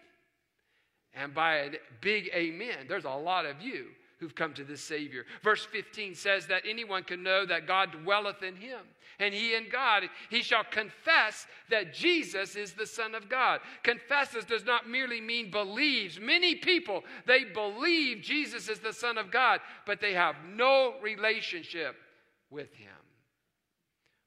And 1.13 1.35
by 1.35 1.57
a 1.57 1.71
big 2.01 2.31
amen, 2.33 2.87
there's 2.89 3.05
a 3.05 3.11
lot 3.11 3.47
of 3.47 3.61
you 3.61 3.87
who've 4.19 4.35
come 4.35 4.53
to 4.55 4.65
this 4.65 4.81
Savior. 4.81 5.25
Verse 5.43 5.65
15 5.65 6.15
says 6.15 6.47
that 6.47 6.63
anyone 6.69 7.05
can 7.05 7.23
know 7.23 7.47
that 7.47 7.67
God 7.67 7.93
dwelleth 8.03 8.43
in 8.43 8.57
him, 8.57 8.81
and 9.19 9.33
he 9.33 9.55
in 9.55 9.69
God. 9.71 10.05
He 10.31 10.43
shall 10.43 10.65
confess 10.65 11.47
that 11.71 11.95
Jesus 11.95 12.57
is 12.57 12.73
the 12.73 12.87
Son 12.87 13.15
of 13.15 13.29
God. 13.29 13.61
Confesses 13.83 14.45
does 14.45 14.65
not 14.65 14.89
merely 14.89 15.21
mean 15.21 15.51
believes. 15.51 16.19
Many 16.21 16.57
people, 16.57 17.05
they 17.27 17.45
believe 17.45 18.23
Jesus 18.23 18.69
is 18.69 18.81
the 18.81 18.93
Son 18.93 19.19
of 19.19 19.31
God, 19.31 19.61
but 19.87 20.01
they 20.01 20.15
have 20.15 20.37
no 20.55 20.95
relationship 21.03 21.97
with 22.51 22.73
him. 22.75 22.89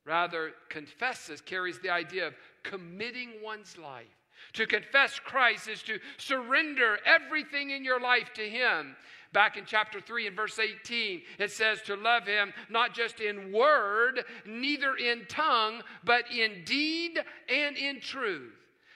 Rather, 0.06 0.52
confesses 0.70 1.42
carries 1.42 1.80
the 1.80 1.90
idea 1.90 2.28
of 2.28 2.34
committing 2.64 3.34
one's 3.44 3.78
life. 3.78 4.08
To 4.54 4.66
confess 4.66 5.20
Christ 5.20 5.68
is 5.68 5.84
to 5.84 6.00
surrender 6.18 6.98
everything 7.06 7.72
in 7.72 7.84
your 7.84 8.00
life 8.00 8.34
to 8.36 8.50
Him. 8.50 8.96
Back 9.34 9.56
in 9.56 9.64
chapter 9.66 10.02
3 10.02 10.28
and 10.28 10.36
verse 10.36 10.60
18, 10.60 11.22
it 11.40 11.52
says 11.52 11.82
to 11.84 11.96
love 11.96 12.26
him 12.26 12.54
not 12.70 12.94
just 12.94 13.22
in 13.22 13.54
word, 13.54 14.26
neither 14.46 14.96
in 14.96 15.26
tongue, 15.30 15.82
but 16.04 16.30
in 16.30 16.64
deed 16.66 17.18
and 17.48 17.78
in 17.78 18.02
truth. 18.02 18.52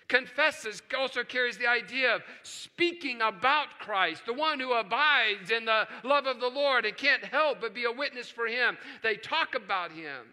Confesses 0.08 0.84
also 0.96 1.24
carries 1.24 1.58
the 1.58 1.68
idea 1.68 2.14
of 2.14 2.22
speaking 2.44 3.22
about 3.22 3.68
Christ, 3.80 4.24
the 4.26 4.34
one 4.34 4.60
who 4.60 4.74
abides 4.74 5.50
in 5.50 5.66
the 5.66 5.88
love 6.04 6.28
of 6.28 6.40
the 6.40 6.50
Lord 6.50 6.86
and 6.86 6.96
can't 6.96 7.24
help 7.24 7.62
but 7.62 7.74
be 7.74 7.86
a 7.86 7.92
witness 7.92 8.30
for 8.30 8.46
him. 8.46 8.78
They 9.02 9.16
talk 9.16 9.56
about 9.56 9.92
him. 9.92 10.26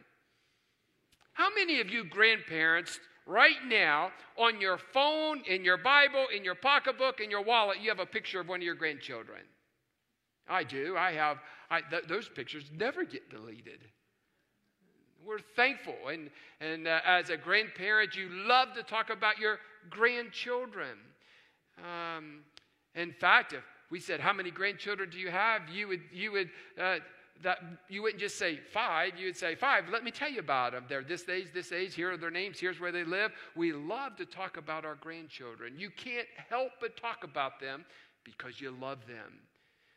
How 1.32 1.48
many 1.54 1.80
of 1.80 1.88
you 1.88 2.04
grandparents 2.04 3.00
right 3.26 3.56
now 3.66 4.10
on 4.36 4.60
your 4.60 4.78
phone, 4.78 5.42
in 5.46 5.64
your 5.64 5.76
Bible, 5.76 6.26
in 6.34 6.44
your 6.44 6.54
pocketbook, 6.54 7.20
in 7.20 7.30
your 7.30 7.42
wallet, 7.42 7.80
you 7.80 7.88
have 7.88 7.98
a 7.98 8.06
picture 8.06 8.40
of 8.40 8.48
one 8.48 8.60
of 8.60 8.64
your 8.64 8.74
grandchildren? 8.74 9.42
I 10.48 10.64
do. 10.64 10.96
I 10.96 11.12
have. 11.12 11.38
I, 11.70 11.80
th- 11.80 12.04
those 12.08 12.28
pictures 12.28 12.64
never 12.76 13.04
get 13.04 13.30
deleted. 13.30 13.80
We're 15.24 15.38
thankful. 15.56 15.94
And, 16.10 16.30
and 16.60 16.88
uh, 16.88 17.00
as 17.06 17.30
a 17.30 17.36
grandparent, 17.36 18.16
you 18.16 18.28
love 18.30 18.74
to 18.74 18.82
talk 18.82 19.10
about 19.10 19.38
your 19.38 19.58
grandchildren. 19.88 20.98
Um, 21.78 22.40
in 22.94 23.12
fact, 23.12 23.52
if 23.52 23.62
we 23.90 24.00
said, 24.00 24.20
How 24.20 24.32
many 24.32 24.50
grandchildren 24.50 25.10
do 25.10 25.18
you 25.18 25.30
have? 25.30 25.68
You 25.72 25.88
would, 25.88 26.00
you 26.12 26.32
would, 26.32 26.50
uh, 26.80 26.96
that 27.42 27.58
you 27.88 28.02
wouldn't 28.02 28.20
just 28.20 28.38
say 28.38 28.56
five, 28.56 29.12
you 29.18 29.26
would 29.26 29.36
say 29.36 29.54
five. 29.54 29.84
Let 29.90 30.04
me 30.04 30.10
tell 30.10 30.30
you 30.30 30.40
about 30.40 30.72
them. 30.72 30.84
They're 30.88 31.02
this 31.02 31.28
age, 31.28 31.48
this 31.52 31.72
age. 31.72 31.94
Here 31.94 32.12
are 32.12 32.16
their 32.16 32.30
names. 32.30 32.58
Here's 32.58 32.80
where 32.80 32.92
they 32.92 33.04
live. 33.04 33.32
We 33.56 33.72
love 33.72 34.16
to 34.16 34.26
talk 34.26 34.56
about 34.56 34.84
our 34.84 34.94
grandchildren. 34.96 35.74
You 35.76 35.90
can't 35.90 36.28
help 36.48 36.72
but 36.80 36.96
talk 36.96 37.24
about 37.24 37.60
them 37.60 37.84
because 38.24 38.60
you 38.60 38.70
love 38.70 39.06
them. 39.06 39.40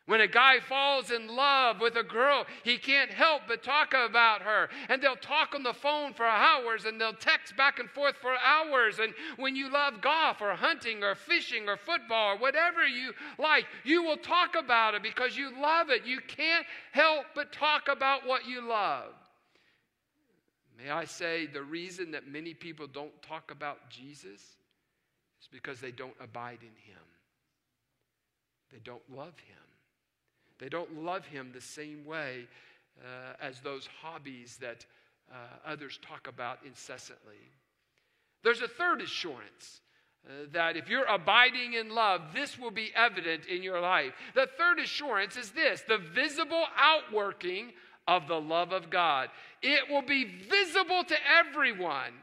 When 0.07 0.21
a 0.21 0.27
guy 0.27 0.59
falls 0.59 1.09
in 1.09 1.35
love 1.35 1.81
with 1.81 1.95
a 1.95 2.03
girl, 2.03 2.45
he 2.63 2.77
can't 2.77 3.09
help 3.09 3.43
but 3.47 3.63
talk 3.63 3.95
about 3.95 4.43
her. 4.43 4.69
And 4.87 5.01
they'll 5.01 5.15
talk 5.15 5.55
on 5.55 5.63
the 5.63 5.73
phone 5.73 6.13
for 6.13 6.27
hours 6.27 6.85
and 6.85 7.01
they'll 7.01 7.13
text 7.13 7.57
back 7.57 7.79
and 7.79 7.89
forth 7.89 8.15
for 8.17 8.35
hours. 8.37 8.99
And 8.99 9.15
when 9.37 9.55
you 9.55 9.71
love 9.71 10.01
golf 10.01 10.41
or 10.41 10.53
hunting 10.53 11.03
or 11.03 11.15
fishing 11.15 11.67
or 11.67 11.75
football 11.75 12.33
or 12.35 12.37
whatever 12.37 12.85
you 12.85 13.13
like, 13.39 13.65
you 13.83 14.03
will 14.03 14.17
talk 14.17 14.55
about 14.55 14.93
it 14.93 15.01
because 15.01 15.35
you 15.35 15.59
love 15.59 15.89
it. 15.89 16.05
You 16.05 16.19
can't 16.27 16.67
help 16.91 17.25
but 17.33 17.51
talk 17.51 17.87
about 17.87 18.27
what 18.27 18.47
you 18.47 18.61
love. 18.61 19.11
May 20.77 20.91
I 20.91 21.05
say 21.05 21.47
the 21.47 21.63
reason 21.63 22.11
that 22.11 22.27
many 22.27 22.53
people 22.53 22.85
don't 22.85 23.19
talk 23.23 23.49
about 23.49 23.89
Jesus 23.89 24.41
is 25.41 25.47
because 25.51 25.79
they 25.79 25.91
don't 25.91 26.15
abide 26.19 26.59
in 26.61 26.67
him, 26.67 27.01
they 28.71 28.79
don't 28.83 29.01
love 29.09 29.33
him. 29.39 29.64
They 30.59 30.69
don't 30.69 31.03
love 31.03 31.25
him 31.25 31.51
the 31.53 31.61
same 31.61 32.05
way 32.05 32.47
uh, 33.01 33.33
as 33.41 33.59
those 33.59 33.89
hobbies 34.01 34.57
that 34.61 34.85
uh, 35.31 35.35
others 35.65 35.99
talk 36.07 36.27
about 36.27 36.59
incessantly. 36.65 37.51
There's 38.43 38.61
a 38.61 38.67
third 38.67 39.01
assurance. 39.01 39.81
Uh, 40.27 40.47
that 40.53 40.75
if 40.75 40.89
you're 40.89 41.05
abiding 41.05 41.73
in 41.73 41.89
love, 41.93 42.21
this 42.33 42.57
will 42.57 42.71
be 42.71 42.91
evident 42.95 43.45
in 43.45 43.61
your 43.61 43.79
life. 43.79 44.11
The 44.33 44.47
third 44.57 44.79
assurance 44.79 45.37
is 45.37 45.51
this 45.51 45.83
the 45.87 45.99
visible 45.99 46.63
outworking 46.75 47.73
of 48.07 48.27
the 48.27 48.39
love 48.39 48.71
of 48.71 48.89
God. 48.89 49.29
It 49.61 49.89
will 49.89 50.01
be 50.01 50.25
visible 50.25 51.03
to 51.03 51.15
everyone 51.39 52.13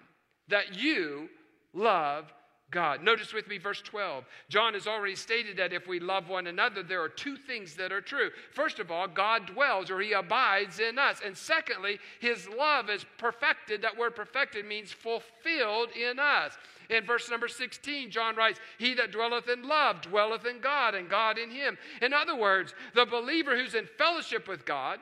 that 0.48 0.74
you 0.74 1.28
love 1.72 2.32
God. 2.72 3.04
Notice 3.04 3.32
with 3.32 3.46
me 3.46 3.58
verse 3.58 3.80
12. 3.82 4.24
John 4.48 4.74
has 4.74 4.88
already 4.88 5.14
stated 5.14 5.56
that 5.58 5.72
if 5.72 5.86
we 5.86 6.00
love 6.00 6.28
one 6.28 6.48
another, 6.48 6.82
there 6.82 7.02
are 7.02 7.08
two 7.08 7.36
things 7.36 7.76
that 7.76 7.92
are 7.92 8.00
true. 8.00 8.30
First 8.52 8.80
of 8.80 8.90
all, 8.90 9.06
God 9.06 9.46
dwells 9.46 9.90
or 9.90 10.00
he 10.00 10.12
abides 10.12 10.80
in 10.80 10.98
us. 10.98 11.20
And 11.24 11.36
secondly, 11.36 12.00
his 12.18 12.48
love 12.48 12.90
is 12.90 13.06
perfected. 13.18 13.82
That 13.82 13.96
word 13.96 14.16
perfected 14.16 14.66
means 14.66 14.90
fulfilled 14.90 15.90
in 15.90 16.18
us. 16.18 16.56
In 16.90 17.04
verse 17.04 17.30
number 17.30 17.48
16, 17.48 18.10
John 18.10 18.34
writes, 18.34 18.58
He 18.78 18.94
that 18.94 19.12
dwelleth 19.12 19.48
in 19.48 19.68
love 19.68 20.00
dwelleth 20.02 20.46
in 20.46 20.60
God, 20.60 20.94
and 20.94 21.08
God 21.08 21.38
in 21.38 21.50
him. 21.50 21.78
In 22.00 22.12
other 22.12 22.34
words, 22.34 22.74
the 22.94 23.06
believer 23.06 23.56
who's 23.56 23.74
in 23.74 23.86
fellowship 23.96 24.48
with 24.48 24.66
God 24.66 24.98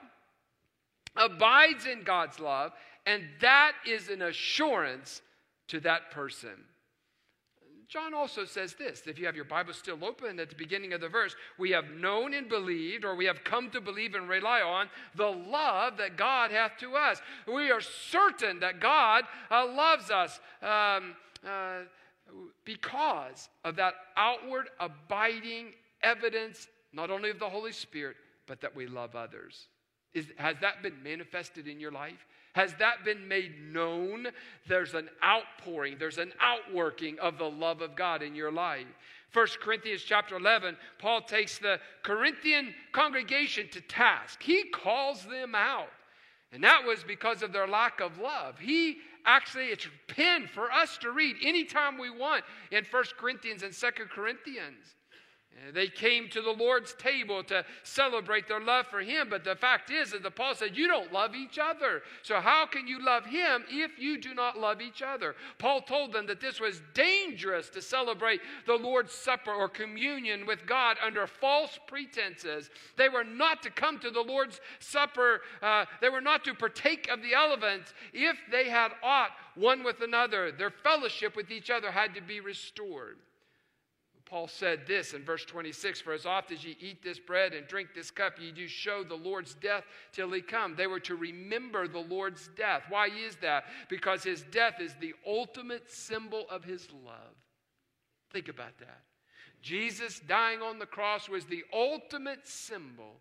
abides 1.16 1.86
in 1.86 2.02
God's 2.02 2.38
love, 2.38 2.72
and 3.06 3.24
that 3.40 3.72
is 3.86 4.08
an 4.08 4.22
assurance 4.22 5.22
to 5.68 5.80
that 5.80 6.10
person. 6.10 6.64
John 7.90 8.14
also 8.14 8.44
says 8.44 8.74
this 8.74 9.02
if 9.06 9.18
you 9.18 9.26
have 9.26 9.34
your 9.34 9.44
Bible 9.44 9.72
still 9.72 10.04
open 10.04 10.38
at 10.38 10.48
the 10.48 10.54
beginning 10.54 10.92
of 10.92 11.00
the 11.00 11.08
verse, 11.08 11.34
we 11.58 11.72
have 11.72 11.90
known 11.90 12.34
and 12.34 12.48
believed, 12.48 13.04
or 13.04 13.16
we 13.16 13.24
have 13.24 13.42
come 13.42 13.68
to 13.70 13.80
believe 13.80 14.14
and 14.14 14.28
rely 14.28 14.60
on 14.60 14.88
the 15.16 15.26
love 15.26 15.96
that 15.96 16.16
God 16.16 16.52
hath 16.52 16.78
to 16.78 16.94
us. 16.94 17.20
We 17.52 17.72
are 17.72 17.80
certain 17.80 18.60
that 18.60 18.78
God 18.80 19.24
uh, 19.50 19.66
loves 19.66 20.08
us 20.08 20.38
um, 20.62 21.16
uh, 21.44 21.80
because 22.64 23.48
of 23.64 23.74
that 23.76 23.94
outward, 24.16 24.68
abiding 24.78 25.72
evidence 26.04 26.68
not 26.92 27.10
only 27.10 27.30
of 27.30 27.40
the 27.40 27.48
Holy 27.48 27.72
Spirit, 27.72 28.16
but 28.46 28.60
that 28.60 28.74
we 28.74 28.86
love 28.86 29.16
others. 29.16 29.66
Is, 30.14 30.26
has 30.36 30.56
that 30.60 30.82
been 30.82 31.02
manifested 31.02 31.68
in 31.68 31.78
your 31.78 31.92
life? 31.92 32.26
Has 32.54 32.74
that 32.80 33.04
been 33.04 33.28
made 33.28 33.52
known? 33.72 34.26
There's 34.68 34.94
an 34.94 35.08
outpouring, 35.24 35.96
there's 35.98 36.18
an 36.18 36.32
outworking 36.40 37.18
of 37.20 37.38
the 37.38 37.48
love 37.48 37.80
of 37.80 37.94
God 37.94 38.22
in 38.22 38.34
your 38.34 38.50
life. 38.50 38.86
1 39.32 39.46
Corinthians 39.62 40.02
chapter 40.02 40.36
11, 40.36 40.76
Paul 40.98 41.20
takes 41.20 41.58
the 41.58 41.78
Corinthian 42.02 42.74
congregation 42.90 43.68
to 43.70 43.80
task. 43.80 44.42
He 44.42 44.64
calls 44.64 45.24
them 45.24 45.54
out. 45.54 45.90
And 46.52 46.64
that 46.64 46.84
was 46.84 47.04
because 47.04 47.42
of 47.42 47.52
their 47.52 47.68
lack 47.68 48.00
of 48.00 48.18
love. 48.18 48.58
He 48.58 48.96
actually, 49.24 49.66
it's 49.66 49.86
penned 50.08 50.50
for 50.50 50.72
us 50.72 50.98
to 50.98 51.12
read 51.12 51.36
anytime 51.44 51.96
we 51.96 52.10
want 52.10 52.44
in 52.72 52.84
1 52.90 53.04
Corinthians 53.16 53.62
and 53.62 53.72
2 53.72 53.88
Corinthians. 54.12 54.96
They 55.72 55.88
came 55.88 56.28
to 56.30 56.42
the 56.42 56.50
Lord's 56.50 56.94
table 56.94 57.44
to 57.44 57.64
celebrate 57.82 58.48
their 58.48 58.60
love 58.60 58.86
for 58.86 59.00
Him, 59.00 59.28
but 59.28 59.44
the 59.44 59.54
fact 59.54 59.90
is, 59.90 60.10
that 60.12 60.22
the 60.22 60.30
Paul 60.30 60.54
said, 60.54 60.76
you 60.76 60.88
don't 60.88 61.12
love 61.12 61.34
each 61.34 61.58
other. 61.58 62.02
So 62.22 62.40
how 62.40 62.66
can 62.66 62.86
you 62.86 63.04
love 63.04 63.26
Him 63.26 63.64
if 63.68 63.98
you 63.98 64.18
do 64.18 64.34
not 64.34 64.58
love 64.58 64.80
each 64.80 65.02
other? 65.02 65.36
Paul 65.58 65.82
told 65.82 66.12
them 66.12 66.26
that 66.26 66.40
this 66.40 66.60
was 66.60 66.82
dangerous 66.94 67.68
to 67.70 67.82
celebrate 67.82 68.40
the 68.66 68.74
Lord's 68.74 69.12
Supper 69.12 69.52
or 69.52 69.68
communion 69.68 70.46
with 70.46 70.66
God 70.66 70.96
under 71.04 71.26
false 71.26 71.78
pretenses. 71.86 72.70
They 72.96 73.08
were 73.08 73.24
not 73.24 73.62
to 73.62 73.70
come 73.70 73.98
to 74.00 74.10
the 74.10 74.22
Lord's 74.22 74.60
Supper, 74.78 75.42
uh, 75.62 75.84
they 76.00 76.08
were 76.08 76.20
not 76.20 76.44
to 76.44 76.54
partake 76.54 77.08
of 77.10 77.22
the 77.22 77.34
elements 77.34 77.92
if 78.12 78.36
they 78.50 78.68
had 78.68 78.92
aught 79.02 79.30
one 79.54 79.84
with 79.84 80.00
another. 80.00 80.50
Their 80.50 80.70
fellowship 80.70 81.36
with 81.36 81.50
each 81.50 81.70
other 81.70 81.90
had 81.90 82.14
to 82.14 82.22
be 82.22 82.40
restored. 82.40 83.18
Paul 84.30 84.46
said 84.46 84.86
this 84.86 85.12
in 85.12 85.24
verse 85.24 85.44
26 85.44 86.00
For 86.00 86.12
as 86.12 86.24
oft 86.24 86.52
as 86.52 86.64
ye 86.64 86.76
eat 86.80 87.02
this 87.02 87.18
bread 87.18 87.52
and 87.52 87.66
drink 87.66 87.88
this 87.92 88.12
cup, 88.12 88.34
ye 88.40 88.52
do 88.52 88.68
show 88.68 89.02
the 89.02 89.16
Lord's 89.16 89.54
death 89.54 89.82
till 90.12 90.30
he 90.30 90.40
come. 90.40 90.76
They 90.76 90.86
were 90.86 91.00
to 91.00 91.16
remember 91.16 91.88
the 91.88 91.98
Lord's 91.98 92.48
death. 92.56 92.84
Why 92.88 93.08
is 93.08 93.34
that? 93.42 93.64
Because 93.88 94.22
his 94.22 94.44
death 94.52 94.80
is 94.80 94.94
the 95.00 95.14
ultimate 95.26 95.90
symbol 95.90 96.46
of 96.48 96.62
his 96.62 96.86
love. 97.04 97.34
Think 98.32 98.46
about 98.46 98.78
that. 98.78 99.00
Jesus 99.62 100.20
dying 100.20 100.62
on 100.62 100.78
the 100.78 100.86
cross 100.86 101.28
was 101.28 101.46
the 101.46 101.64
ultimate 101.72 102.46
symbol 102.46 103.16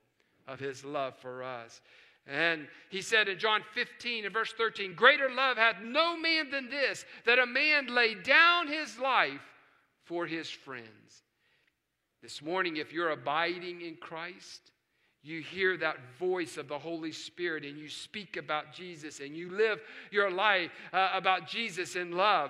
of 0.48 0.60
his 0.60 0.86
love 0.86 1.18
for 1.18 1.42
us. 1.42 1.82
And 2.28 2.68
he 2.92 3.02
said 3.02 3.28
in 3.28 3.40
John 3.40 3.62
15 3.74 4.26
and 4.26 4.34
verse 4.34 4.54
13, 4.56 4.94
Greater 4.94 5.30
love 5.32 5.58
hath 5.58 5.78
no 5.82 6.16
man 6.16 6.52
than 6.52 6.70
this, 6.70 7.04
that 7.26 7.40
a 7.40 7.48
man 7.48 7.88
lay 7.88 8.14
down 8.14 8.68
his 8.68 9.00
life 9.00 9.42
for 10.10 10.26
his 10.26 10.50
friends. 10.50 11.22
This 12.24 12.42
morning, 12.42 12.78
if 12.78 12.92
you're 12.92 13.12
abiding 13.12 13.82
in 13.82 13.96
Christ, 13.96 14.72
you 15.22 15.42
hear 15.42 15.78
that 15.78 15.98
voice 16.18 16.58
of 16.58 16.68
the 16.68 16.80
Holy 16.80 17.12
Spirit 17.12 17.64
and 17.64 17.78
you 17.78 17.88
speak 17.90 18.36
about 18.36 18.74
Jesus 18.74 19.20
and 19.20 19.38
you 19.38 19.52
live 19.52 19.80
your 20.10 20.32
life 20.32 20.72
uh, 20.92 21.12
about 21.14 21.48
Jesus 21.48 21.96
in 21.96 22.12
love. 22.12 22.50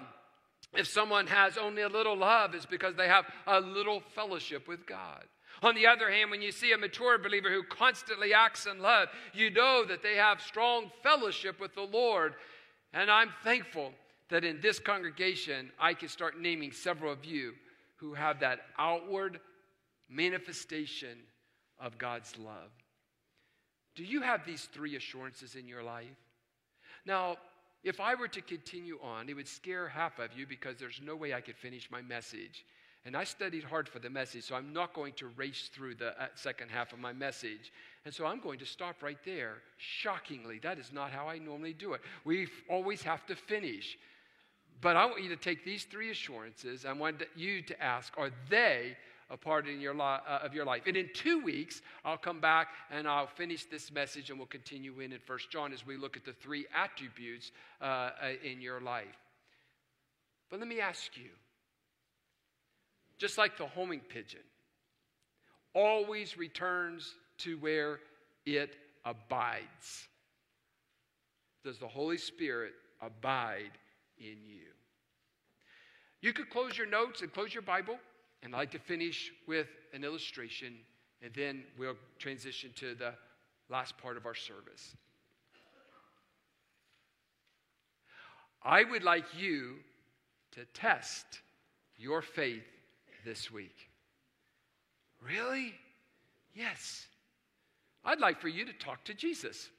If 0.73 0.87
someone 0.87 1.27
has 1.27 1.57
only 1.57 1.81
a 1.81 1.89
little 1.89 2.15
love, 2.15 2.55
it's 2.55 2.65
because 2.65 2.95
they 2.95 3.09
have 3.09 3.25
a 3.45 3.59
little 3.59 4.01
fellowship 4.15 4.65
with 4.65 4.85
God. 4.85 5.25
On 5.61 5.75
the 5.75 5.87
other 5.87 6.09
hand, 6.09 6.31
when 6.31 6.41
you 6.41 6.53
see 6.53 6.71
a 6.71 6.77
mature 6.77 7.17
believer 7.17 7.49
who 7.51 7.63
constantly 7.63 8.33
acts 8.33 8.67
in 8.67 8.79
love, 8.79 9.09
you 9.33 9.49
know 9.49 9.83
that 9.85 10.01
they 10.01 10.15
have 10.15 10.39
strong 10.39 10.91
fellowship 11.03 11.59
with 11.59 11.75
the 11.75 11.81
Lord. 11.81 12.35
And 12.93 13.11
I'm 13.11 13.31
thankful 13.43 13.91
that 14.29 14.43
in 14.43 14.61
this 14.61 14.79
congregation, 14.79 15.71
I 15.79 15.93
can 15.93 16.09
start 16.09 16.39
naming 16.39 16.71
several 16.71 17.11
of 17.11 17.25
you 17.25 17.53
who 17.97 18.13
have 18.13 18.39
that 18.39 18.59
outward 18.77 19.39
manifestation 20.09 21.17
of 21.79 21.97
God's 21.97 22.37
love. 22.37 22.71
Do 23.95 24.03
you 24.03 24.21
have 24.21 24.45
these 24.45 24.69
three 24.71 24.95
assurances 24.95 25.55
in 25.55 25.67
your 25.67 25.83
life? 25.83 26.07
Now, 27.05 27.37
if 27.83 27.99
I 27.99 28.15
were 28.15 28.27
to 28.27 28.41
continue 28.41 28.99
on, 29.01 29.29
it 29.29 29.35
would 29.35 29.47
scare 29.47 29.87
half 29.87 30.19
of 30.19 30.37
you 30.37 30.45
because 30.45 30.77
there's 30.77 31.01
no 31.03 31.15
way 31.15 31.33
I 31.33 31.41
could 31.41 31.57
finish 31.57 31.89
my 31.89 32.01
message. 32.01 32.65
And 33.05 33.15
I 33.15 33.23
studied 33.23 33.63
hard 33.63 33.87
for 33.87 33.99
the 33.99 34.09
message, 34.09 34.43
so 34.43 34.55
I'm 34.55 34.73
not 34.73 34.93
going 34.93 35.13
to 35.13 35.27
race 35.27 35.69
through 35.73 35.95
the 35.95 36.21
uh, 36.21 36.27
second 36.35 36.69
half 36.69 36.91
of 36.91 36.99
my 36.99 37.13
message. 37.13 37.71
And 38.03 38.13
so 38.13 38.25
I'm 38.25 38.41
going 38.41 38.59
to 38.59 38.65
stop 38.65 39.01
right 39.01 39.17
there. 39.23 39.55
Shockingly, 39.77 40.59
that 40.59 40.77
is 40.77 40.91
not 40.91 41.11
how 41.11 41.27
I 41.27 41.37
normally 41.37 41.73
do 41.73 41.93
it. 41.93 42.01
We 42.25 42.47
always 42.69 43.01
have 43.03 43.25
to 43.27 43.35
finish. 43.35 43.97
But 44.81 44.95
I 44.95 45.05
want 45.05 45.23
you 45.23 45.29
to 45.29 45.35
take 45.35 45.65
these 45.65 45.83
three 45.83 46.09
assurances. 46.09 46.85
I 46.85 46.93
want 46.93 47.23
you 47.35 47.61
to 47.63 47.83
ask, 47.83 48.13
are 48.17 48.31
they 48.49 48.95
a 49.29 49.35
part 49.35 49.67
in 49.67 49.81
your 49.81 49.93
li- 49.93 49.99
uh, 50.01 50.39
of 50.41 50.53
your 50.53 50.65
life? 50.65 50.83
And 50.87 50.95
in 50.95 51.09
two 51.13 51.43
weeks, 51.43 51.81
I'll 52.05 52.17
come 52.17 52.39
back 52.39 52.69
and 52.89 53.07
I'll 53.07 53.27
finish 53.27 53.65
this 53.65 53.91
message 53.91 54.29
and 54.29 54.39
we'll 54.39 54.47
continue 54.47 54.99
in 55.01 55.11
in 55.11 55.19
First 55.19 55.51
John 55.51 55.73
as 55.73 55.85
we 55.85 55.97
look 55.97 56.15
at 56.15 56.23
the 56.23 56.31
three 56.31 56.65
attributes 56.73 57.51
uh, 57.81 57.85
uh, 57.85 58.11
in 58.43 58.61
your 58.61 58.79
life. 58.79 59.05
But 60.49 60.59
let 60.59 60.67
me 60.67 60.79
ask 60.79 61.15
you, 61.17 61.29
just 63.17 63.37
like 63.37 63.57
the 63.57 63.67
homing 63.67 63.99
pigeon, 63.99 64.39
always 65.73 66.37
returns 66.37 67.15
to 67.39 67.57
where 67.57 67.99
it 68.45 68.77
abides. 69.03 70.07
Does 71.65 71.77
the 71.77 71.87
Holy 71.87 72.17
Spirit 72.17 72.73
abide 73.01 73.71
in 74.19 74.37
you. 74.45 74.65
You 76.21 76.33
could 76.33 76.49
close 76.49 76.77
your 76.77 76.87
notes 76.87 77.21
and 77.21 77.31
close 77.31 77.53
your 77.53 77.63
Bible, 77.63 77.97
and 78.43 78.53
I'd 78.53 78.57
like 78.57 78.71
to 78.71 78.79
finish 78.79 79.31
with 79.47 79.67
an 79.93 80.03
illustration, 80.03 80.75
and 81.21 81.33
then 81.33 81.63
we'll 81.77 81.95
transition 82.17 82.71
to 82.75 82.95
the 82.95 83.13
last 83.69 83.97
part 83.97 84.17
of 84.17 84.25
our 84.25 84.35
service. 84.35 84.95
I 88.63 88.83
would 88.83 89.03
like 89.03 89.25
you 89.37 89.75
to 90.51 90.65
test 90.73 91.25
your 91.97 92.21
faith 92.21 92.65
this 93.23 93.49
week. 93.49 93.75
Really? 95.25 95.73
Yes. 96.53 97.07
I'd 98.03 98.19
like 98.19 98.41
for 98.41 98.47
you 98.47 98.65
to 98.65 98.73
talk 98.73 99.03
to 99.05 99.13
Jesus. 99.13 99.69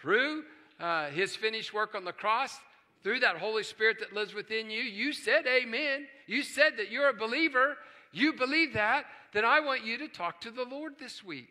Through 0.00 0.44
uh, 0.78 1.06
his 1.08 1.36
finished 1.36 1.72
work 1.72 1.94
on 1.94 2.04
the 2.04 2.12
cross, 2.12 2.58
through 3.06 3.20
that 3.20 3.36
Holy 3.36 3.62
Spirit 3.62 4.00
that 4.00 4.12
lives 4.12 4.34
within 4.34 4.68
you, 4.68 4.82
you 4.82 5.12
said 5.12 5.46
amen. 5.46 6.08
You 6.26 6.42
said 6.42 6.76
that 6.78 6.90
you're 6.90 7.08
a 7.08 7.14
believer. 7.14 7.76
You 8.10 8.32
believe 8.32 8.72
that. 8.72 9.04
Then 9.32 9.44
I 9.44 9.60
want 9.60 9.84
you 9.84 9.96
to 9.98 10.08
talk 10.08 10.40
to 10.40 10.50
the 10.50 10.64
Lord 10.64 10.94
this 10.98 11.22
week. 11.22 11.46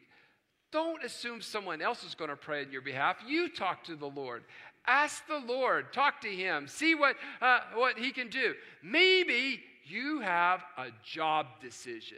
Don't 0.74 1.02
assume 1.02 1.41
someone 1.41 1.82
else 1.82 2.04
is 2.04 2.13
going 2.13 2.30
to 2.30 2.36
pray 2.36 2.65
on 2.65 2.74
your 2.74 2.82
behalf. 2.82 3.15
You 3.26 3.48
talk 3.48 3.86
to 3.86 3.96
the 3.96 4.06
Lord. 4.06 4.44
Ask 4.86 5.26
the 5.28 5.39
Lord. 5.39 5.94
Talk 5.94 6.20
to 6.24 6.28
Him. 6.28 6.68
See 6.68 6.94
what, 6.94 7.15
uh, 7.41 7.62
what 7.76 7.98
He 7.98 8.12
can 8.12 8.28
do. 8.28 8.54
Maybe 8.84 9.62
you 9.86 10.20
have 10.20 10.62
a 10.78 10.88
job 11.06 11.46
decision. 11.62 12.18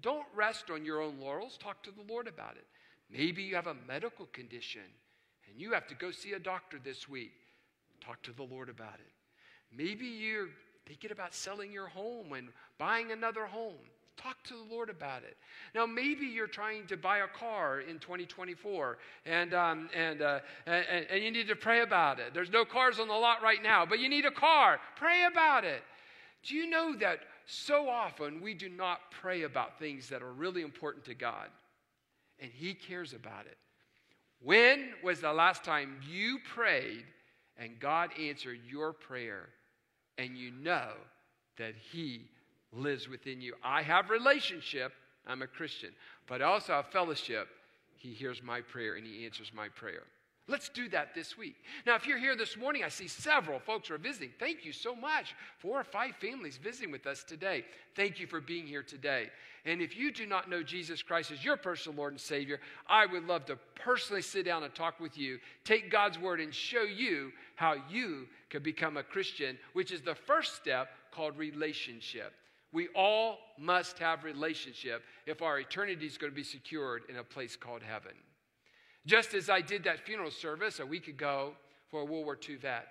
Don't 0.00 0.24
rest 0.34 0.70
on 0.70 0.86
your 0.86 1.02
own 1.02 1.20
laurels. 1.20 1.58
Talk 1.58 1.82
to 1.82 1.90
the 1.90 2.10
Lord 2.10 2.28
about 2.28 2.56
it. 2.56 2.64
Maybe 3.10 3.42
you 3.42 3.56
have 3.56 3.66
a 3.66 3.76
medical 3.86 4.24
condition 4.24 4.88
and 5.50 5.60
you 5.60 5.74
have 5.74 5.86
to 5.88 5.94
go 5.94 6.10
see 6.10 6.32
a 6.32 6.38
doctor 6.38 6.80
this 6.82 7.06
week. 7.06 7.32
Talk 8.00 8.22
to 8.22 8.32
the 8.32 8.42
Lord 8.42 8.68
about 8.68 8.94
it. 8.94 9.12
Maybe 9.76 10.06
you're 10.06 10.48
thinking 10.86 11.12
about 11.12 11.34
selling 11.34 11.72
your 11.72 11.86
home 11.86 12.32
and 12.32 12.48
buying 12.78 13.12
another 13.12 13.46
home. 13.46 13.78
Talk 14.16 14.42
to 14.44 14.54
the 14.54 14.74
Lord 14.74 14.90
about 14.90 15.22
it. 15.22 15.36
Now, 15.74 15.86
maybe 15.86 16.26
you're 16.26 16.46
trying 16.46 16.86
to 16.88 16.96
buy 16.96 17.18
a 17.18 17.28
car 17.28 17.80
in 17.80 17.98
2024 18.00 18.98
and, 19.24 19.54
um, 19.54 19.88
and, 19.94 20.20
uh, 20.20 20.40
and, 20.66 21.06
and 21.10 21.24
you 21.24 21.30
need 21.30 21.48
to 21.48 21.56
pray 21.56 21.80
about 21.80 22.20
it. 22.20 22.34
There's 22.34 22.50
no 22.50 22.64
cars 22.64 22.98
on 22.98 23.08
the 23.08 23.14
lot 23.14 23.42
right 23.42 23.62
now, 23.62 23.86
but 23.86 23.98
you 23.98 24.08
need 24.10 24.26
a 24.26 24.30
car. 24.30 24.78
Pray 24.96 25.24
about 25.24 25.64
it. 25.64 25.82
Do 26.42 26.54
you 26.54 26.68
know 26.68 26.94
that 26.96 27.20
so 27.46 27.88
often 27.88 28.40
we 28.40 28.52
do 28.52 28.68
not 28.68 28.98
pray 29.10 29.42
about 29.42 29.78
things 29.78 30.08
that 30.10 30.22
are 30.22 30.32
really 30.32 30.62
important 30.62 31.04
to 31.06 31.14
God? 31.14 31.48
And 32.40 32.50
He 32.52 32.74
cares 32.74 33.14
about 33.14 33.46
it. 33.46 33.56
When 34.42 34.90
was 35.02 35.20
the 35.20 35.32
last 35.32 35.64
time 35.64 35.96
you 36.10 36.38
prayed 36.54 37.04
and 37.60 37.78
God 37.78 38.10
answered 38.18 38.58
your 38.68 38.92
prayer, 38.92 39.50
and 40.18 40.36
you 40.36 40.50
know 40.50 40.92
that 41.58 41.74
He 41.92 42.30
lives 42.72 43.08
within 43.08 43.40
you. 43.40 43.54
I 43.62 43.82
have 43.82 44.10
relationship, 44.10 44.92
I'm 45.26 45.42
a 45.42 45.46
Christian, 45.46 45.90
but 46.26 46.40
I 46.40 46.46
also 46.46 46.72
have 46.72 46.86
fellowship. 46.86 47.48
He 47.96 48.14
hears 48.14 48.42
my 48.42 48.62
prayer 48.62 48.94
and 48.94 49.06
He 49.06 49.26
answers 49.26 49.52
my 49.54 49.68
prayer. 49.68 50.04
Let's 50.50 50.68
do 50.68 50.88
that 50.88 51.14
this 51.14 51.38
week. 51.38 51.54
Now, 51.86 51.94
if 51.94 52.08
you're 52.08 52.18
here 52.18 52.34
this 52.34 52.56
morning, 52.56 52.82
I 52.82 52.88
see 52.88 53.06
several 53.06 53.60
folks 53.60 53.88
are 53.90 53.98
visiting. 53.98 54.30
Thank 54.40 54.64
you 54.64 54.72
so 54.72 54.96
much. 54.96 55.36
Four 55.58 55.78
or 55.78 55.84
five 55.84 56.16
families 56.16 56.56
visiting 56.56 56.90
with 56.90 57.06
us 57.06 57.22
today. 57.22 57.64
Thank 57.94 58.18
you 58.18 58.26
for 58.26 58.40
being 58.40 58.66
here 58.66 58.82
today. 58.82 59.30
And 59.64 59.80
if 59.80 59.96
you 59.96 60.10
do 60.10 60.26
not 60.26 60.50
know 60.50 60.64
Jesus 60.64 61.02
Christ 61.02 61.30
as 61.30 61.44
your 61.44 61.56
personal 61.56 61.96
Lord 61.96 62.14
and 62.14 62.20
Savior, 62.20 62.58
I 62.88 63.06
would 63.06 63.28
love 63.28 63.44
to 63.46 63.58
personally 63.76 64.22
sit 64.22 64.44
down 64.44 64.64
and 64.64 64.74
talk 64.74 64.98
with 64.98 65.16
you, 65.16 65.38
take 65.64 65.88
God's 65.88 66.18
Word, 66.18 66.40
and 66.40 66.52
show 66.52 66.82
you 66.82 67.30
how 67.54 67.76
you 67.88 68.26
could 68.48 68.64
become 68.64 68.96
a 68.96 69.02
Christian, 69.04 69.56
which 69.72 69.92
is 69.92 70.02
the 70.02 70.16
first 70.16 70.56
step 70.56 70.88
called 71.12 71.38
relationship. 71.38 72.32
We 72.72 72.88
all 72.94 73.38
must 73.56 73.98
have 74.00 74.24
relationship 74.24 75.02
if 75.26 75.42
our 75.42 75.60
eternity 75.60 76.06
is 76.06 76.18
going 76.18 76.32
to 76.32 76.36
be 76.36 76.42
secured 76.42 77.02
in 77.08 77.16
a 77.16 77.24
place 77.24 77.54
called 77.54 77.82
heaven. 77.82 78.12
Just 79.06 79.34
as 79.34 79.48
I 79.48 79.60
did 79.60 79.84
that 79.84 80.00
funeral 80.00 80.30
service 80.30 80.78
a 80.80 80.86
week 80.86 81.08
ago 81.08 81.54
for 81.88 82.02
a 82.02 82.04
World 82.04 82.24
War 82.24 82.38
II 82.48 82.56
vet, 82.56 82.86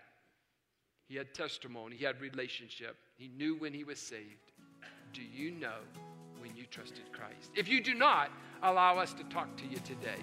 he 1.07 1.15
had 1.15 1.33
testimony, 1.33 1.95
he 1.95 2.05
had 2.05 2.19
relationship, 2.21 2.97
he 3.17 3.27
knew 3.27 3.55
when 3.55 3.73
he 3.73 3.83
was 3.83 3.99
saved. 3.99 4.51
Do 5.13 5.21
you 5.21 5.51
know 5.51 5.79
when 6.39 6.55
you 6.55 6.65
trusted 6.65 7.11
Christ? 7.11 7.51
If 7.55 7.67
you 7.67 7.81
do 7.81 7.93
not, 7.93 8.31
allow 8.61 8.97
us 8.97 9.13
to 9.13 9.23
talk 9.25 9.55
to 9.57 9.65
you 9.65 9.77
today. 9.77 10.19